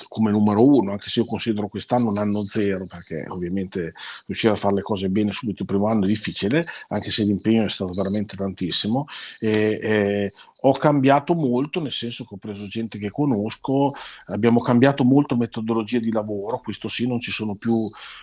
come 0.08 0.32
numero 0.32 0.65
uno, 0.65 0.91
anche 0.91 1.10
se 1.10 1.20
io 1.20 1.25
considero 1.25 1.67
quest'anno 1.67 2.10
un 2.10 2.17
anno 2.17 2.46
zero, 2.46 2.86
perché 2.86 3.25
ovviamente 3.29 3.94
riuscire 4.25 4.53
a 4.53 4.56
fare 4.56 4.75
le 4.75 4.82
cose 4.82 5.10
bene 5.10 5.32
subito 5.32 5.63
il 5.63 5.67
primo 5.67 5.88
anno 5.88 6.06
è 6.06 6.08
difficile, 6.08 6.65
anche 6.89 7.12
se 7.12 7.24
l'impegno 7.24 7.65
è 7.65 7.70
stato 7.70 7.94
veramente 7.94 8.36
tantissimo. 8.36 9.08
E, 9.39 9.79
e 9.82 10.32
ho 10.62 10.72
cambiato 10.74 11.34
molto, 11.36 11.80
nel 11.82 11.92
senso 11.92 12.26
che 12.26 12.34
ho 12.36 12.38
preso 12.38 12.68
gente 12.68 12.98
che 12.98 13.12
conosco, 13.12 13.92
abbiamo 14.28 14.60
cambiato 14.62 15.04
molto 15.04 15.36
metodologia 15.38 16.00
di 16.00 16.12
lavoro, 16.12 16.60
questo 16.60 16.88
sì, 16.88 17.08
non 17.08 17.20
ci 17.20 17.32
sono 17.32 17.56
più 17.56 17.76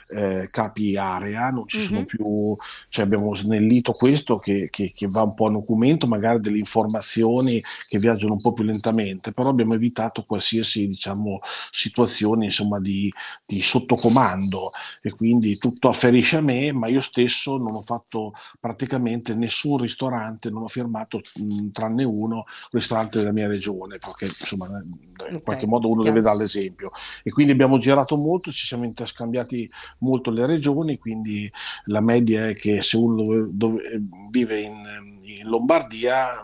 eh, 0.08 0.48
capi 0.50 0.96
area, 0.96 1.50
non 1.50 1.66
ci 1.66 1.78
sono 1.80 2.00
Mhm. 2.00 2.04
più, 2.06 2.54
cioè 2.88 3.04
abbiamo 3.04 3.34
snellito 3.34 3.92
questo 3.92 4.38
che, 4.38 4.68
che- 4.70 4.92
che 4.94 5.06
va 5.08 5.22
un 5.22 5.34
po' 5.34 5.46
a 5.46 5.50
documento, 5.50 6.06
magari 6.06 6.40
delle 6.40 6.58
informazioni 6.58 7.60
che 7.88 7.98
viaggiano 7.98 8.32
un 8.34 8.40
po' 8.40 8.52
più 8.52 8.64
lentamente, 8.64 9.32
però 9.32 9.50
abbiamo 9.50 9.74
evitato 9.74 10.24
qualsiasi 10.24 10.86
diciamo, 10.88 11.40
situazione 11.70 12.44
insomma, 12.46 12.80
di, 12.80 13.12
di 13.44 13.60
sottocomando 13.62 14.70
e 15.02 15.10
quindi 15.10 15.56
tutto 15.58 15.88
afferisce 15.88 16.36
a 16.36 16.40
me, 16.40 16.72
ma 16.72 16.88
io 16.88 17.00
stesso 17.00 17.56
non 17.56 17.74
ho 17.74 17.80
fatto 17.82 18.32
praticamente 18.60 19.34
nessun 19.34 19.78
ristorante, 19.78 20.50
non 20.50 20.62
ho 20.64 20.68
firmato 20.68 21.20
mh, 21.36 21.68
tranne 21.72 22.04
uno, 22.04 22.23
un 22.24 22.42
ristorante 22.70 23.18
della 23.18 23.32
mia 23.32 23.46
regione, 23.48 23.98
perché 23.98 24.26
insomma 24.26 24.66
in 25.30 25.40
Ok, 25.42 25.42
qualche 25.42 25.66
modo 25.66 25.88
uno 25.88 26.02
chiaro. 26.02 26.04
deve 26.04 26.20
dare 26.20 26.38
l'esempio. 26.38 26.90
E 27.22 27.30
quindi 27.30 27.52
abbiamo 27.52 27.78
girato 27.78 28.16
molto, 28.16 28.50
ci 28.50 28.66
siamo 28.66 28.84
interscambiati 28.84 29.70
molto 29.98 30.30
le 30.30 30.46
regioni, 30.46 30.98
quindi 30.98 31.50
la 31.86 32.00
media 32.00 32.48
è 32.48 32.54
che 32.54 32.82
se 32.82 32.96
uno 32.96 33.16
dove- 33.22 33.48
dove- 33.50 34.02
vive 34.30 34.60
in, 34.60 35.20
in 35.22 35.48
Lombardia, 35.48 36.42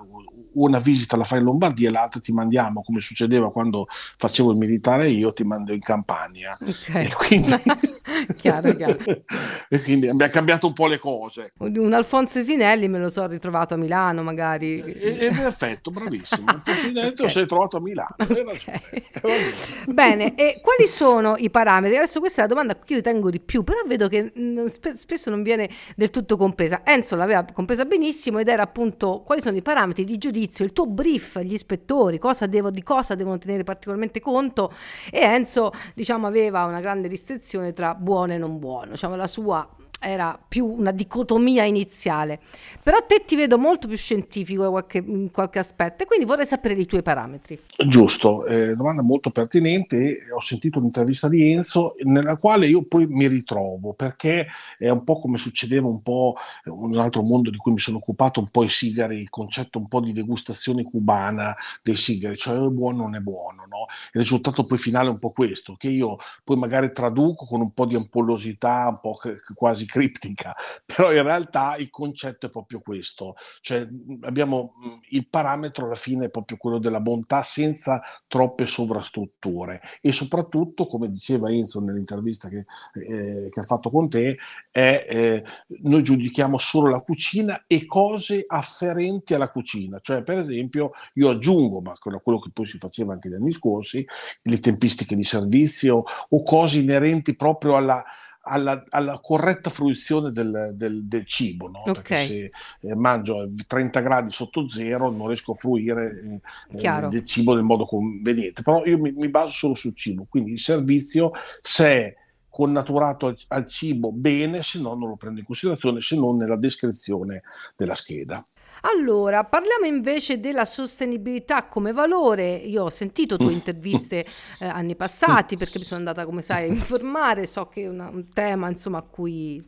una 0.55 0.79
visita 0.79 1.17
la 1.17 1.25
fai 1.25 1.39
in 1.39 1.45
Lombardia 1.45 1.89
e 1.89 1.93
l'altra 1.93 2.21
ti 2.21 2.33
mandiamo, 2.33 2.83
come 2.83 3.01
succedeva 3.01 3.51
quando 3.53 3.87
facevo 3.91 4.53
il 4.53 4.59
militare 4.59 5.09
io, 5.09 5.33
ti 5.33 5.45
mando 5.45 5.73
in 5.73 5.81
Campania. 5.81 6.57
Ok. 6.61 6.95
E 6.95 7.13
quindi, 7.17 7.53
Chiaro, 8.35 8.75
chiaro. 8.75 8.97
e 9.69 9.83
quindi 9.83 10.09
abbiamo 10.09 10.33
cambiato 10.33 10.67
un 10.67 10.73
po' 10.73 10.87
le 10.87 10.99
cose. 10.99 11.53
Un 11.59 11.93
Alfonso 11.93 12.39
Esinelli 12.39 12.89
me 12.89 12.99
lo 12.99 13.09
so 13.09 13.27
ritrovato 13.27 13.75
a 13.75 13.77
Milano, 13.77 14.23
magari. 14.23 14.81
E, 14.83 15.27
e 15.27 15.31
perfetto, 15.31 15.91
bravissimo. 15.91 16.51
Il 16.53 16.63
Presidente 16.63 17.15
lo 17.19 17.25
Ok. 17.25 17.31
sei 17.31 17.47
trovato 17.47 17.77
a 17.77 17.81
Milano. 17.81 18.15
hai 18.19 18.27
ragione. 18.45 18.83
Ok. 19.23 19.87
Va 19.87 19.93
bene. 19.93 20.35
E 20.35 20.55
quali 20.63 20.87
sono 20.89 21.37
i 21.37 21.51
parametri? 21.51 21.97
Adesso 21.97 22.21
questa 22.21 22.41
è 22.41 22.43
la 22.43 22.49
domanda 22.49 22.75
cui 22.77 22.97
io 22.97 23.03
tengo 23.03 23.31
di 23.31 23.41
più, 23.41 23.63
però 23.63 23.79
vedo 23.87 24.09
che 24.09 24.33
mm, 24.39 24.67
spe- 24.67 24.97
spesso 24.97 25.31
non 25.31 25.43
viene 25.43 25.69
del 25.97 26.11
tutto 26.11 26.37
compresa. 26.37 26.83
Enzo 26.85 27.17
l'aveva 27.17 27.45
compresa 27.53 27.85
benissimo 27.85 28.39
ed 28.39 28.49
era 28.49 28.63
appunto 28.63 29.23
quali 29.25 29.41
sono 29.41 29.57
i 29.57 29.63
parametri 29.63 30.05
di 30.05 30.19
giudizio, 30.41 30.65
il 30.65 30.73
tuo 30.73 30.87
brief 30.87 31.37
agli 31.37 31.53
ispettori, 31.53 32.19
cosa 32.19 32.47
devo- 32.47 32.71
di 32.71 32.83
cosa 32.83 33.15
devono 33.15 33.39
tenere 33.39 33.63
particolarmente 33.63 34.21
conto? 34.21 34.73
E 35.11 35.21
Enzo 35.21 35.73
diciamo 35.95 36.27
aveva 36.27 36.65
una 36.65 36.81
grande 36.81 37.09
restrizione 37.09 37.73
tra 37.73 37.95
buono 37.95 38.33
e 38.33 38.39
non 38.39 38.59
buono, 38.59 38.93
diciamo 38.93 39.17
la 39.17 39.27
sua 39.27 39.69
era 40.01 40.39
più 40.49 40.67
una 40.67 40.91
dicotomia 40.91 41.65
iniziale. 41.65 42.41
Però 42.83 43.05
te 43.07 43.25
ti 43.27 43.37
vedo 43.37 43.59
molto 43.59 43.87
più 43.87 43.97
scientifico 43.97 44.65
in 44.65 44.71
qualche, 44.71 44.99
in 44.99 45.31
qualche 45.31 45.59
aspetto 45.59 46.03
e 46.03 46.07
quindi 46.07 46.25
vorrei 46.25 46.47
sapere 46.47 46.75
i 46.75 46.87
tuoi 46.87 47.03
parametri. 47.03 47.61
Giusto, 47.87 48.47
eh, 48.47 48.75
domanda 48.75 49.03
molto 49.03 49.31
pertinente. 49.31 50.27
Ho 50.35 50.41
sentito 50.41 50.79
un'intervista 50.79 51.29
di 51.29 51.53
Enzo 51.53 51.95
nella 52.05 52.37
quale 52.37 52.67
io 52.67 52.83
poi 52.83 53.07
mi 53.07 53.29
ritrovo 53.29 53.93
perché 53.93 54.47
è 54.79 54.89
un 54.89 55.05
po' 55.05 55.21
come 55.21 55.37
succedeva 55.37 55.87
un 55.87 56.03
po' 56.03 56.37
un 56.65 56.97
altro 56.97 57.23
mondo 57.23 57.51
di 57.51 57.59
cui 57.59 57.73
mi 57.73 57.79
sono 57.79 57.99
occupato, 57.99 58.41
un 58.41 58.49
po' 58.49 58.65
i 58.65 58.69
sigari, 58.69 59.19
il 59.19 59.29
concetto 59.29 59.79
un 59.79 59.87
po' 59.87 60.01
di 60.01 60.13
degustazione 60.13 60.83
cubana 60.83 61.55
dei 61.83 61.97
sigari, 61.97 62.37
cioè 62.37 62.57
è 62.57 62.69
buono 62.69 63.03
o 63.03 63.05
non 63.05 63.17
è 63.17 63.21
buono, 63.21 63.67
no? 63.69 63.87
Il 64.13 64.21
risultato 64.21 64.65
poi 64.65 64.79
finale 64.79 65.09
è 65.09 65.11
un 65.11 65.19
po' 65.19 65.31
questo, 65.31 65.75
che 65.77 65.89
io 65.89 66.17
poi 66.43 66.57
magari 66.57 66.91
traduco 66.93 67.45
con 67.45 67.61
un 67.61 67.73
po' 67.73 67.85
di 67.85 67.97
ampollosità, 67.97 68.87
un 68.89 69.01
po' 69.01 69.15
che- 69.17 69.41
quasi 69.55 69.87
criptica, 69.91 70.55
però 70.87 71.13
in 71.13 71.23
realtà 71.23 71.77
il 71.77 71.91
concetto 71.91 72.47
è 72.47 72.51
proprio 72.51 72.81
questo, 72.81 73.35
cioè 73.61 73.85
mh, 73.85 74.21
abbiamo 74.23 74.75
mh, 74.77 74.99
il 75.11 75.29
parametro 75.29 75.87
alla 75.87 75.95
fine 75.95 76.27
è 76.27 76.31
proprio 76.31 76.57
quello 76.57 76.79
della 76.79 77.01
bontà 77.01 77.43
senza 77.43 78.01
troppe 78.27 78.67
sovrastrutture. 78.67 79.81
E 80.01 80.13
soprattutto, 80.13 80.87
come 80.87 81.09
diceva 81.09 81.51
Enzo 81.51 81.81
nell'intervista 81.81 82.49
che, 82.49 82.65
eh, 82.95 83.49
che 83.51 83.61
ha 83.61 83.65
fatto 83.65 83.91
con 83.91 84.09
te, 84.09 84.39
è, 84.71 85.07
eh, 85.09 85.45
noi 85.83 86.03
giudichiamo 86.03 86.57
solo 86.59 86.89
la 86.89 87.01
cucina 87.01 87.65
e 87.67 87.85
cose 87.87 88.45
afferenti 88.47 89.35
alla 89.35 89.51
cucina, 89.51 89.99
cioè 90.01 90.23
per 90.23 90.39
esempio 90.39 90.93
io 91.15 91.31
aggiungo, 91.31 91.81
ma 91.81 91.95
quello 91.99 92.39
che 92.39 92.51
poi 92.53 92.67
si 92.67 92.79
faceva 92.79 93.13
anche 93.13 93.29
negli 93.29 93.41
anni 93.41 93.51
scorsi, 93.53 94.07
le 94.43 94.61
tempistiche 94.61 95.17
di 95.17 95.25
servizio 95.25 96.05
o 96.29 96.43
cose 96.43 96.79
inerenti 96.79 97.35
proprio 97.37 97.77
alla 97.77 98.05
alla, 98.51 98.85
alla 98.91 99.19
corretta 99.23 99.71
fruizione 99.71 100.31
del, 100.31 100.73
del- 100.75 101.05
del 101.07 101.25
cibo, 101.27 101.69
no? 101.69 101.83
perché 101.85 102.15
Ok. 102.15 102.21
se 102.21 102.51
eh, 102.81 102.95
mangio 102.95 103.41
a 103.41 103.49
30 103.67 104.01
gradi 104.01 104.31
sotto 104.31 104.69
zero 104.69 105.11
non 105.11 105.29
riesco 105.29 105.53
a 105.53 105.55
fruire 105.55 106.41
eh, 106.71 106.77
Chiaro. 106.77 107.09
del 107.09 107.25
cibo 107.25 107.55
nel 107.55 107.63
modo 107.63 107.85
conveniente, 107.87 108.63
però 108.63 108.85
io 108.85 108.99
mi, 108.99 109.13
mi 109.13 109.29
baso 109.29 109.53
solo 109.53 109.75
sul 109.75 109.95
cibo, 109.95 110.27
quindi 110.29 110.53
il 110.53 110.59
servizio 110.61 111.31
se 111.63 111.87
è 111.87 112.15
connaturato 112.49 113.27
al, 113.29 113.37
al 113.49 113.67
cibo 113.69 114.11
bene, 114.13 114.63
se 114.63 114.81
no 114.81 114.95
non 114.95 115.09
lo 115.09 115.17
prendo 115.17 115.39
in 115.41 115.47
considerazione, 115.47 116.01
se 116.01 116.17
non 116.17 116.37
nella 116.37 116.57
descrizione 116.57 117.43
della 117.77 117.95
scheda. 117.95 118.45
Allora, 118.83 119.45
parliamo 119.45 119.85
invece 119.87 120.41
della 120.41 120.65
sostenibilità 120.65 121.65
come 121.67 121.93
valore. 121.93 122.55
Io 122.57 122.85
ho 122.85 122.91
sentito 122.91 123.37
tue 123.37 123.53
Mm. 123.53 123.55
interviste 123.55 124.25
eh, 124.61 124.67
anni 124.67 124.97
passati 124.97 125.57
perché 125.57 125.79
mi 125.79 125.85
sono 125.85 125.99
andata, 126.01 126.25
come 126.25 126.43
sai, 126.43 126.65
a 126.65 126.73
informare. 126.73 127.47
So 127.47 127.67
che 127.69 127.83
è 127.83 127.89
una- 127.89 128.09
un 128.09 128.29
tema, 128.33 128.69
insomma, 128.69 128.99
a 128.99 129.03
cui 129.03 129.63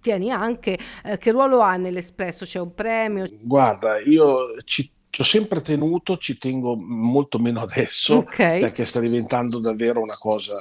tieni 0.00 0.30
anche. 0.30 0.78
Eh, 1.04 1.18
che 1.18 1.30
ruolo 1.30 1.60
ha 1.60 1.76
nell'Espresso? 1.76 2.44
C'è 2.44 2.58
un 2.60 2.74
premio? 2.74 3.26
Guarda, 3.40 3.98
io 4.00 4.60
ci, 4.64 4.90
ci 5.12 5.20
ho 5.20 5.24
sempre 5.24 5.60
tenuto, 5.60 6.16
ci 6.16 6.38
tengo 6.38 6.74
molto 6.74 7.38
meno 7.38 7.60
adesso, 7.60 8.14
Ok. 8.16 8.34
perché 8.34 8.86
sta 8.86 8.98
diventando 8.98 9.58
davvero 9.58 10.00
una 10.00 10.16
cosa 10.18 10.54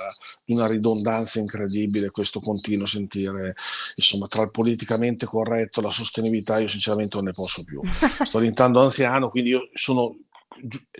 una 0.47 0.67
ridondanza 0.67 1.39
incredibile 1.39 2.11
questo 2.11 2.41
continuo 2.41 2.85
sentire, 2.85 3.55
insomma, 3.95 4.27
tra 4.27 4.41
il 4.41 4.51
politicamente 4.51 5.25
corretto 5.25 5.79
e 5.79 5.83
la 5.83 5.89
sostenibilità, 5.89 6.59
io 6.59 6.67
sinceramente 6.67 7.15
non 7.15 7.27
ne 7.27 7.31
posso 7.31 7.63
più. 7.63 7.79
Sto 8.25 8.39
diventando 8.39 8.81
anziano, 8.81 9.29
quindi 9.29 9.51
io 9.51 9.69
sono 9.73 10.17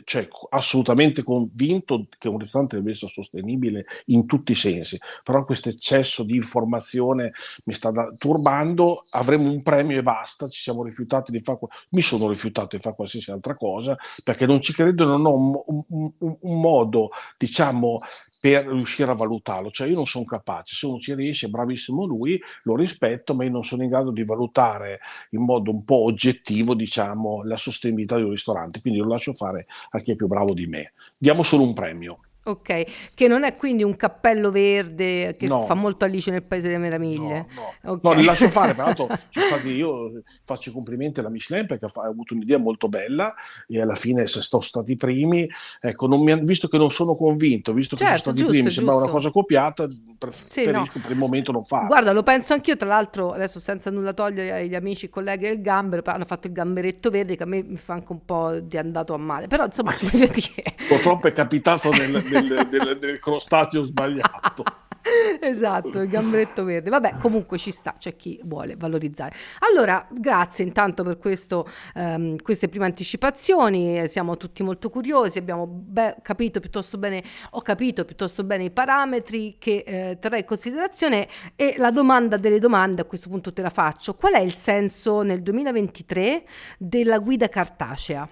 cioè, 0.04 0.28
assolutamente 0.50 1.24
convinto 1.24 2.08
che 2.18 2.28
un 2.28 2.38
ristorante 2.38 2.78
deve 2.78 2.92
essere 2.92 3.12
sostenibile 3.12 3.86
in 4.08 4.26
tutti 4.26 4.52
i 4.52 4.56
sensi, 4.56 5.00
però 5.24 5.46
questo 5.46 5.70
eccesso 5.70 6.24
di 6.24 6.36
informazione 6.36 7.32
mi 7.66 7.74
sta 7.74 7.92
da- 7.92 8.12
turbando, 8.18 9.04
avremo 9.12 9.50
un 9.50 9.62
premio 9.62 10.00
e 10.00 10.04
basta, 10.04 10.48
ci 10.48 10.62
siamo 10.62 10.84
rifiutati 10.84 11.32
di 11.32 11.42
fare, 11.42 11.60
mi 11.90 12.02
sono 12.02 12.28
rifiutato 12.30 12.76
di 12.76 12.82
fare 12.82 12.96
qualsiasi 12.96 13.32
altra 13.32 13.56
cosa 13.56 13.98
perché 14.24 14.46
non 14.46 14.62
ci 14.62 14.74
credo, 14.74 15.06
non 15.06 15.26
ho 15.26 15.36
un, 15.36 15.84
un, 15.88 16.12
un, 16.18 16.38
un 16.40 16.60
modo, 16.60 17.10
diciamo, 17.38 17.98
per 18.40 18.68
riuscire 18.68 19.12
a 19.12 19.16
valutarlo, 19.16 19.70
cioè 19.72 19.88
io 19.88 19.96
non 19.96 20.06
sono 20.06 20.26
capace, 20.26 20.76
se 20.76 20.86
uno 20.86 21.00
ci 21.00 21.14
riesce, 21.14 21.50
bravissimo 21.50 22.06
lui, 22.06 22.42
lo 22.64 22.76
rispetto, 22.76 23.36
ma 23.36 23.44
io 23.44 23.52
non 23.52 23.64
sono 23.64 23.84
in 23.84 23.90
grado 23.90 24.12
di 24.12 24.24
valutare 24.24 25.00
in 25.32 25.42
modo 25.42 25.72
un 25.72 25.84
po' 25.84 26.04
oggettivo, 26.04 26.74
diciamo, 26.74 27.44
la 27.44 27.58
sostenibilità 27.58 28.18
di 28.18 28.24
un 28.24 28.32
ristorante, 28.32 28.82
quindi 28.82 29.00
lo 29.00 29.08
lascio 29.08 29.34
fare 29.34 29.51
a 29.60 30.00
chi 30.00 30.12
è 30.12 30.16
più 30.16 30.28
bravo 30.28 30.54
di 30.54 30.68
me. 30.68 30.94
Diamo 31.18 31.44
solo 31.44 31.64
un 31.64 31.74
premio. 31.74 32.20
Ok, 32.44 32.84
che 33.14 33.28
non 33.28 33.44
è 33.44 33.56
quindi 33.56 33.84
un 33.84 33.96
cappello 33.96 34.50
verde 34.50 35.36
che 35.38 35.46
No. 35.48 35.64
fa 35.66 35.76
molto 35.76 36.06
Alice 36.06 36.32
nel 36.32 36.42
Paese 36.44 36.68
delle 36.68 36.80
Meraviglie. 36.80 37.46
No, 37.54 37.92
Ok. 37.92 38.04
No, 38.04 38.14
li 38.14 38.24
lascio 38.24 38.50
fare, 38.50 38.74
peraltro 38.74 39.08
che 39.30 39.68
io 39.70 40.24
faccio 40.44 40.70
i 40.70 40.74
complimenti 40.74 41.20
alla 41.20 41.30
Michelin 41.30 41.68
perché 41.68 41.86
ha 41.86 41.92
avuto 42.08 42.34
un'idea 42.34 42.58
molto 42.58 42.90
bella 42.90 43.34
e 43.68 43.80
alla 43.80 43.94
fine 43.96 44.26
se 44.26 44.42
sono 44.42 44.62
stati 44.62 44.94
i 44.94 44.98
primi, 44.98 45.48
ecco, 45.80 46.08
non 46.08 46.22
mi 46.24 46.40
visto 46.44 46.68
che 46.68 46.78
non 46.78 46.90
sono 46.90 47.16
convinto, 47.16 47.74
visto 47.74 47.96
che 47.96 48.06
Certo, 48.06 48.20
sono 48.24 48.36
stati 48.36 48.38
i 48.38 48.40
giusto, 48.40 48.54
primi, 48.58 48.72
sembrava 48.72 49.00
una 49.02 49.12
giusto. 49.12 49.22
cosa 49.30 49.34
copiata, 49.40 49.88
preferisco 50.18 50.92
no. 50.96 51.02
per 51.02 51.12
il 51.12 51.18
momento 51.18 51.52
non 51.52 51.64
farlo. 51.64 51.88
Guarda, 51.88 52.12
lo 52.12 52.24
penso 52.24 52.54
anch'io, 52.54 52.78
tra 52.78 52.88
l'altro, 52.88 53.32
adesso 53.34 53.60
senza 53.60 53.90
nulla 53.90 54.14
togliere 54.14 54.52
agli 54.62 54.76
amici 54.76 55.06
e 55.06 55.10
colleghi 55.10 55.48
del 55.48 55.62
gambero, 55.62 56.02
hanno 56.06 56.26
fatto 56.26 56.48
il 56.48 56.54
gamberetto 56.54 57.10
verde 57.10 57.36
che 57.36 57.44
a 57.44 57.46
me 57.46 57.62
mi 57.64 57.78
fa 57.78 57.94
anche 57.94 58.12
un 58.12 58.26
po' 58.26 58.60
di 58.60 58.78
andato 58.78 59.14
a 59.14 59.18
male. 59.18 59.48
Però 59.48 59.66
insomma, 59.66 59.92
voglio 60.02 60.28
dire, 60.28 60.76
Purtroppo 60.88 61.28
è 61.28 61.32
capitato 61.32 61.92
nel, 61.92 62.24
nel- 62.30 62.41
nel- 62.48 62.98
nel 63.00 63.20
crostaceo 63.20 63.84
sbagliato. 63.84 64.64
esatto, 65.42 66.00
il 66.00 66.10
gamberetto 66.10 66.64
verde. 66.64 66.90
Vabbè, 66.90 67.18
comunque 67.20 67.58
ci 67.58 67.72
sta, 67.72 67.96
c'è 67.98 68.16
chi 68.16 68.40
vuole 68.44 68.76
valorizzare. 68.76 69.34
Allora, 69.70 70.06
grazie 70.12 70.64
intanto 70.66 71.04
per 71.04 71.18
questo, 71.18 71.68
ehm, 71.96 72.38
queste 72.42 72.70
prime 72.70 72.86
anticipazioni, 72.86 74.08
siamo 74.08 74.38
tutti 74.38 74.64
molto 74.64 74.90
curiosi, 74.90 75.38
abbiamo 75.38 75.66
be- 75.68 76.18
capito 76.22 76.60
piuttosto 76.60 76.98
bene, 76.98 77.24
ho 77.52 77.62
capito 77.62 78.06
piuttosto 78.06 78.44
bene 78.44 78.66
i 78.66 78.72
parametri 78.72 79.56
che 79.58 79.84
eh, 79.86 80.18
terrei 80.20 80.42
in 80.42 80.46
considerazione 80.46 81.28
e 81.56 81.76
la 81.78 81.92
domanda 81.92 82.38
delle 82.38 82.60
domande 82.60 83.02
a 83.02 83.06
questo 83.06 83.30
punto 83.30 83.52
te 83.54 83.62
la 83.62 83.70
faccio. 83.70 84.16
Qual 84.16 84.34
è 84.34 84.40
il 84.40 84.56
senso 84.56 85.24
nel 85.24 85.42
2023 85.42 86.44
della 86.78 87.20
guida 87.20 87.50
cartacea? 87.50 88.28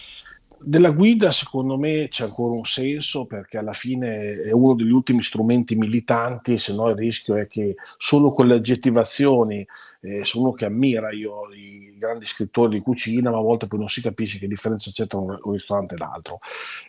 Della 0.65 0.91
guida, 0.91 1.31
secondo 1.31 1.77
me, 1.77 2.09
c'è 2.09 2.25
ancora 2.25 2.55
un 2.55 2.65
senso 2.65 3.27
perché 3.27 3.59
alla 3.59 3.73
fine 3.73 4.43
è 4.43 4.53
uno 4.53 4.75
degli 4.75 4.91
ultimi 4.91 5.23
strumenti 5.23 5.75
militanti, 5.75 6.59
se 6.59 6.75
no 6.75 6.89
il 6.89 6.97
rischio 6.97 7.37
è 7.37 7.47
che 7.47 7.77
solo 7.99 8.33
con 8.33 8.47
le 8.47 8.55
aggettivazioni, 8.55 9.67
eh, 10.03 10.25
sono 10.25 10.49
uno 10.49 10.53
che 10.53 10.65
ammira 10.65 11.13
io 11.13 11.53
i 11.55 11.97
grandi 11.97 12.27
scrittori 12.27 12.79
di 12.79 12.83
cucina, 12.83 13.31
ma 13.31 13.39
a 13.39 13.41
volte 13.43 13.69
poi 13.69 13.79
non 13.79 13.89
si 13.89 14.03
capisce 14.03 14.39
che 14.39 14.49
differenza 14.49 14.91
c'è 14.91 15.07
tra 15.07 15.19
un, 15.19 15.39
un 15.41 15.53
ristorante 15.53 15.95
e 15.95 15.99
l'altro. 15.99 16.41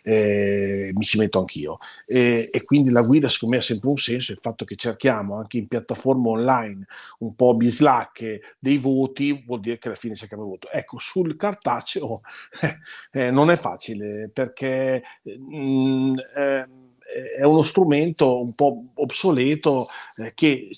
Eh, 0.02 0.90
mi 0.92 1.04
ci 1.04 1.18
metto 1.18 1.38
anch'io. 1.38 1.78
E, 2.06 2.50
e 2.52 2.64
quindi 2.64 2.90
la 2.90 3.02
guida, 3.02 3.28
secondo 3.28 3.54
me, 3.54 3.60
ha 3.60 3.64
sempre 3.64 3.88
un 3.88 3.96
senso. 3.96 4.32
Il 4.32 4.38
fatto 4.38 4.64
che 4.64 4.74
cerchiamo 4.74 5.36
anche 5.36 5.58
in 5.58 5.68
piattaforma 5.68 6.30
online 6.30 6.86
un 7.20 7.34
po' 7.36 7.54
bislacche 7.54 8.40
dei 8.58 8.78
voti 8.78 9.44
vuol 9.46 9.60
dire 9.60 9.78
che 9.78 9.88
alla 9.88 9.96
fine 9.96 10.16
si 10.16 10.26
cambia 10.26 10.48
voto. 10.48 10.68
Ecco, 10.70 10.98
sul 10.98 11.36
cartaceo 11.36 12.20
eh, 13.12 13.30
non 13.30 13.50
è 13.50 13.56
facile 13.56 14.28
perché 14.32 15.02
mm, 15.28 16.16
eh, 16.36 16.66
è 17.38 17.42
uno 17.44 17.62
strumento 17.62 18.40
un 18.42 18.54
po' 18.54 18.84
obsoleto 18.94 19.88
eh, 20.16 20.32
che 20.34 20.68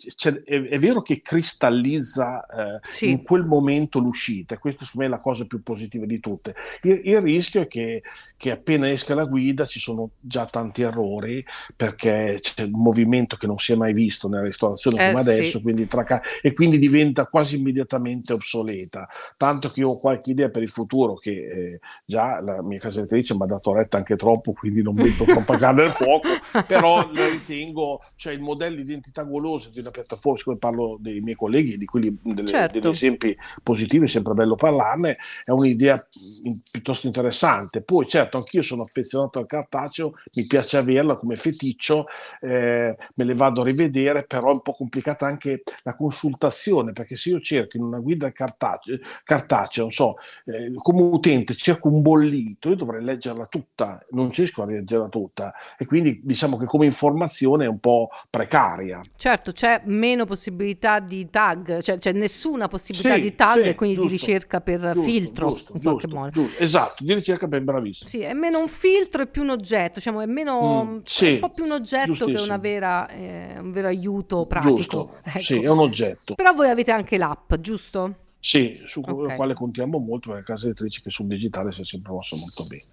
è, 0.44 0.52
è 0.62 0.78
vero 0.78 1.02
che 1.02 1.22
cristallizza 1.22 2.44
eh, 2.46 2.80
Sì. 2.82 3.10
in 3.10 3.22
quel 3.22 3.44
momento 3.44 3.98
l'uscita, 3.98 4.58
questa 4.58 4.84
secondo 4.84 5.08
me 5.08 5.14
è 5.14 5.16
la 5.16 5.22
cosa 5.22 5.44
più 5.46 5.62
positiva 5.62 6.06
di 6.06 6.20
tutte. 6.20 6.54
Il, 6.82 7.00
il 7.04 7.20
rischio 7.20 7.62
è 7.62 7.66
che, 7.68 8.02
che 8.36 8.50
appena 8.50 8.90
esca 8.90 9.14
la 9.14 9.24
guida 9.24 9.64
ci 9.64 9.80
sono 9.80 10.10
già 10.20 10.44
tanti 10.46 10.82
errori 10.82 11.44
perché 11.74 12.38
c'è 12.40 12.64
un 12.64 12.70
movimento 12.82 13.36
che 13.36 13.46
non 13.46 13.58
si 13.58 13.72
è 13.72 13.76
mai 13.76 13.92
visto 13.92 14.28
nella 14.28 14.42
ristorazione 14.44 14.98
Eh, 14.98 15.12
come 15.12 15.22
sì. 15.22 15.30
adesso, 15.30 15.60
quindi 15.60 15.86
tra 15.86 16.04
ca- 16.04 16.20
e 16.42 16.52
quindi 16.52 16.78
diventa 16.78 17.26
quasi 17.26 17.56
immediatamente 17.56 18.32
obsoleta. 18.32 19.08
Tanto 19.36 19.68
che 19.68 19.80
io 19.80 19.90
ho 19.90 19.98
qualche 19.98 20.30
idea 20.30 20.48
per 20.50 20.62
il 20.62 20.68
futuro 20.68 21.14
che 21.14 21.30
eh, 21.30 21.80
già 22.04 22.40
la 22.40 22.62
mia 22.62 22.78
casa 22.78 23.00
editrice 23.00 23.34
mi 23.34 23.42
ha 23.42 23.46
dato 23.46 23.72
retta 23.72 23.96
anche 23.96 24.16
troppo, 24.16 24.52
quindi 24.52 24.82
non 24.82 24.96
metto 24.96 25.24
troppa 25.26 25.56
carne 25.56 25.82
al 25.84 25.94
fuoco, 25.96 26.25
però 26.66 27.10
la 27.12 27.28
ritengo, 27.28 28.02
cioè 28.16 28.32
il 28.32 28.40
modello 28.40 28.80
identità 28.80 29.22
golosa 29.22 29.70
di 29.70 29.80
una 29.80 29.90
piattaforma, 29.90 30.38
siccome 30.38 30.58
parlo 30.58 30.96
dei 31.00 31.20
miei 31.20 31.36
colleghi 31.36 31.74
e 31.74 31.78
di 31.78 31.84
quelli, 31.84 32.16
delle- 32.22 32.48
Certo. 32.48 32.78
degli 32.78 32.90
esempi 32.90 33.36
positivi, 33.62 34.04
è 34.04 34.08
sempre 34.08 34.34
bello 34.34 34.54
parlarne, 34.54 35.16
è 35.44 35.50
un'idea 35.50 36.06
in- 36.44 36.60
piuttosto 36.70 37.06
interessante. 37.06 37.82
Poi 37.82 38.06
certo, 38.08 38.36
anch'io 38.38 38.62
sono 38.62 38.82
affezionato 38.82 39.38
al 39.38 39.46
cartaceo, 39.46 40.14
mi 40.34 40.46
piace 40.46 40.76
averla 40.76 41.16
come 41.16 41.36
feticcio, 41.36 42.06
eh, 42.40 42.96
me 43.14 43.24
le 43.24 43.34
vado 43.34 43.62
a 43.62 43.64
rivedere, 43.64 44.24
però 44.24 44.50
è 44.50 44.52
un 44.52 44.62
po' 44.62 44.72
complicata 44.72 45.26
anche 45.26 45.62
la 45.82 45.94
consultazione, 45.94 46.92
perché 46.92 47.16
se 47.16 47.30
io 47.30 47.40
cerco 47.40 47.76
in 47.76 47.82
una 47.84 47.98
guida 48.00 48.30
cartaceo, 48.32 48.98
cartaceo 49.24 49.82
non 49.84 49.92
so, 49.92 50.16
eh, 50.44 50.72
come 50.76 51.02
utente 51.02 51.54
cerco 51.54 51.88
un 51.88 52.02
bollito, 52.02 52.68
io 52.70 52.76
dovrei 52.76 53.02
leggerla 53.02 53.46
tutta, 53.46 54.04
non 54.10 54.30
riesco 54.30 54.62
a 54.62 54.66
leggerla 54.66 55.08
tutta 55.08 55.54
e 55.78 55.84
quindi 55.86 56.15
diciamo 56.22 56.56
che 56.56 56.66
come 56.66 56.86
informazione 56.86 57.64
è 57.64 57.68
un 57.68 57.78
po' 57.78 58.08
precaria. 58.30 59.00
Certo, 59.16 59.52
c'è 59.52 59.82
meno 59.84 60.24
possibilità 60.24 60.98
di 61.00 61.28
tag, 61.30 61.80
cioè 61.82 61.98
c'è 61.98 62.12
nessuna 62.12 62.68
possibilità 62.68 63.14
Sì, 63.14 63.20
di 63.20 63.34
tag 63.34 63.62
sì, 63.62 63.68
e 63.68 63.74
quindi 63.74 63.96
giusto, 63.96 64.10
di 64.10 64.16
ricerca 64.16 64.60
per 64.60 64.80
giusto, 64.90 65.02
filtro 65.02 65.48
giusto, 65.48 65.72
in 65.74 65.82
qualche 65.82 66.06
modo. 66.08 66.48
esatto, 66.58 67.04
di 67.04 67.14
ricerca 67.14 67.46
ben 67.46 67.64
bravissimo. 67.64 68.08
Sì, 68.08 68.20
è 68.20 68.32
meno 68.32 68.58
un 68.58 68.68
filtro 68.68 69.22
e 69.22 69.26
più 69.26 69.42
un 69.42 69.50
oggetto, 69.50 69.94
diciamo, 69.94 70.20
è 70.20 70.26
meno 70.26 70.84
Mm, 70.84 70.96
è 70.98 71.00
sì, 71.04 71.32
un 71.34 71.38
po' 71.40 71.50
più 71.50 71.64
un 71.64 71.72
oggetto 71.72 72.26
che 72.26 72.38
una 72.38 72.56
vera, 72.58 73.08
eh, 73.08 73.58
un 73.58 73.72
vero 73.72 73.88
aiuto 73.88 74.46
pratico. 74.46 74.76
Giusto, 74.76 75.18
ecco. 75.22 75.38
sì, 75.38 75.60
è 75.60 75.68
un 75.68 75.78
oggetto. 75.78 76.34
Però 76.34 76.52
voi 76.52 76.68
avete 76.68 76.90
anche 76.92 77.16
l'app, 77.18 77.54
giusto? 77.60 78.14
Sì, 78.38 78.74
su 78.86 79.00
Ok. 79.04 79.26
la 79.28 79.34
quale 79.34 79.54
contiamo 79.54 79.98
molto 79.98 80.30
perché 80.30 80.44
casa 80.44 80.66
editrice 80.66 81.00
che 81.02 81.10
sul 81.10 81.26
digitale 81.26 81.72
si 81.72 81.80
è 81.82 81.84
sempre 81.84 82.12
mossa 82.12 82.36
molto 82.36 82.64
bene. 82.64 82.84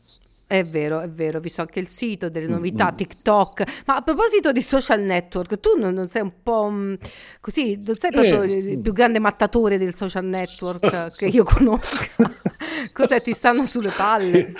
È 0.45 0.61
vero, 0.63 0.99
è 0.99 1.09
vero, 1.09 1.37
ho 1.39 1.41
visto 1.41 1.61
anche 1.61 1.79
il 1.79 1.87
sito, 1.89 2.29
delle 2.29 2.47
Mm, 2.47 2.51
novità, 2.51 2.91
mm. 2.91 2.95
TikTok. 2.95 3.83
Ma 3.85 3.95
a 3.95 4.01
proposito 4.01 4.51
di 4.51 4.61
social 4.61 5.01
network, 5.01 5.59
tu 5.59 5.77
non, 5.77 5.93
non 5.93 6.07
sei 6.07 6.21
un 6.21 6.31
po' 6.43 6.69
mm, 6.69 6.93
così, 7.39 7.79
non 7.83 7.97
sei 7.97 8.11
proprio 8.11 8.43
Eh, 8.43 8.51
il, 8.51 8.81
più 8.81 8.93
grande 8.93 9.19
mattatore 9.19 9.77
del 9.77 9.95
social 9.95 10.25
network 10.25 11.13
che 11.15 11.25
io 11.27 11.43
conosca. 11.43 12.31
Cos'è, 12.93 13.21
ti 13.21 13.33
stanno 13.33 13.65
sulle 13.65 13.91
palle? 13.91 14.53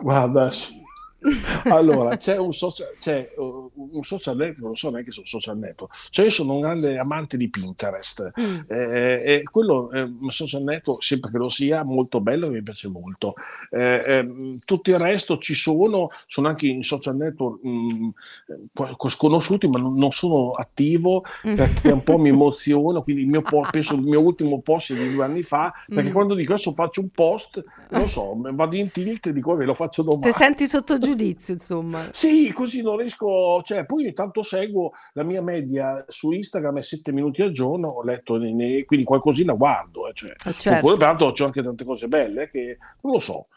Guarda, 0.00 0.50
sì. 0.50 0.85
Allora, 1.64 2.16
c'è 2.16 2.36
un 2.38 2.52
social, 2.52 2.94
c'è, 2.98 3.32
uh, 3.36 3.70
un 3.74 4.02
social 4.02 4.36
network, 4.36 4.60
non 4.62 4.74
so 4.76 4.90
neanche 4.90 5.10
se 5.10 5.18
è 5.18 5.20
un 5.20 5.26
social 5.26 5.58
network, 5.58 5.92
cioè 6.10 6.24
io 6.26 6.30
sono 6.30 6.54
un 6.54 6.60
grande 6.60 6.98
amante 6.98 7.36
di 7.36 7.48
Pinterest, 7.50 8.32
Mm. 8.40 8.58
eh, 8.68 9.22
e 9.24 9.42
quello 9.50 9.90
è 9.90 10.02
un 10.02 10.30
social 10.30 10.62
network, 10.62 11.02
sempre 11.02 11.30
che 11.30 11.38
lo 11.38 11.48
sia, 11.48 11.82
molto 11.84 12.20
bello 12.20 12.46
e 12.46 12.50
mi 12.50 12.62
piace 12.62 12.88
molto. 12.88 13.34
Eh, 13.70 14.02
ehm, 14.06 14.58
tutto 14.64 14.90
il 14.90 14.98
resto 14.98 15.38
ci 15.38 15.54
sono, 15.54 16.08
sono 16.26 16.48
anche 16.48 16.66
in 16.66 16.82
social 16.82 17.16
network 17.16 17.62
mh, 17.62 18.08
eh, 18.48 19.08
sconosciuti, 19.10 19.66
ma 19.68 19.78
non, 19.78 19.94
non 19.96 20.10
sono 20.10 20.52
attivo 20.52 21.24
Mm. 21.46 21.54
perché 21.56 21.90
un 21.90 22.02
po' 22.02 22.18
mi 22.18 22.28
emoziono, 22.28 23.02
quindi 23.02 23.22
il 23.22 23.28
mio 23.28 23.42
po- 23.42 23.66
penso 23.70 23.94
il 23.94 24.02
mio 24.02 24.20
ultimo 24.20 24.60
post 24.60 24.92
è 24.94 24.96
di 24.96 25.12
due 25.12 25.24
anni 25.24 25.42
fa, 25.42 25.72
perché 25.86 26.10
Mm. 26.10 26.12
quando 26.12 26.34
dico 26.34 26.52
adesso 26.52 26.72
faccio 26.72 27.00
un 27.00 27.08
post, 27.08 27.62
non 27.90 28.06
so, 28.08 28.36
vado 28.52 28.76
in 28.76 28.90
tilt 28.90 29.26
e 29.26 29.32
dico 29.32 29.54
ve 29.56 29.64
lo 29.64 29.74
faccio 29.74 30.02
domani. 30.02 30.30
Ti 30.32 30.32
senti 30.32 30.66
sotto 30.66 30.98
giudizio, 31.16 31.54
insomma. 31.54 32.08
Sì, 32.12 32.52
così 32.52 32.82
non 32.82 32.96
riesco, 32.98 33.62
cioè, 33.62 33.84
poi 33.84 34.04
ogni 34.04 34.12
tanto 34.12 34.42
seguo 34.42 34.92
la 35.12 35.22
mia 35.22 35.42
media 35.42 36.04
su 36.08 36.32
Instagram 36.32 36.78
è 36.78 36.82
7 36.82 37.12
minuti 37.12 37.42
al 37.42 37.50
giorno, 37.50 37.88
ho 37.88 38.02
letto, 38.02 38.36
ne- 38.36 38.52
ne- 38.52 38.84
quindi 38.84 39.04
qualcosina 39.04 39.54
guardo, 39.54 40.08
eh, 40.08 40.12
cioè. 40.14 40.30
Eh, 40.44 40.54
certo. 40.58 40.78
Oppure, 40.78 40.96
peraltro 40.96 41.32
c'ho 41.32 41.44
anche 41.44 41.62
tante 41.62 41.84
cose 41.84 42.08
belle 42.08 42.48
che 42.48 42.78
non 43.02 43.14
lo 43.14 43.20
so, 43.20 43.48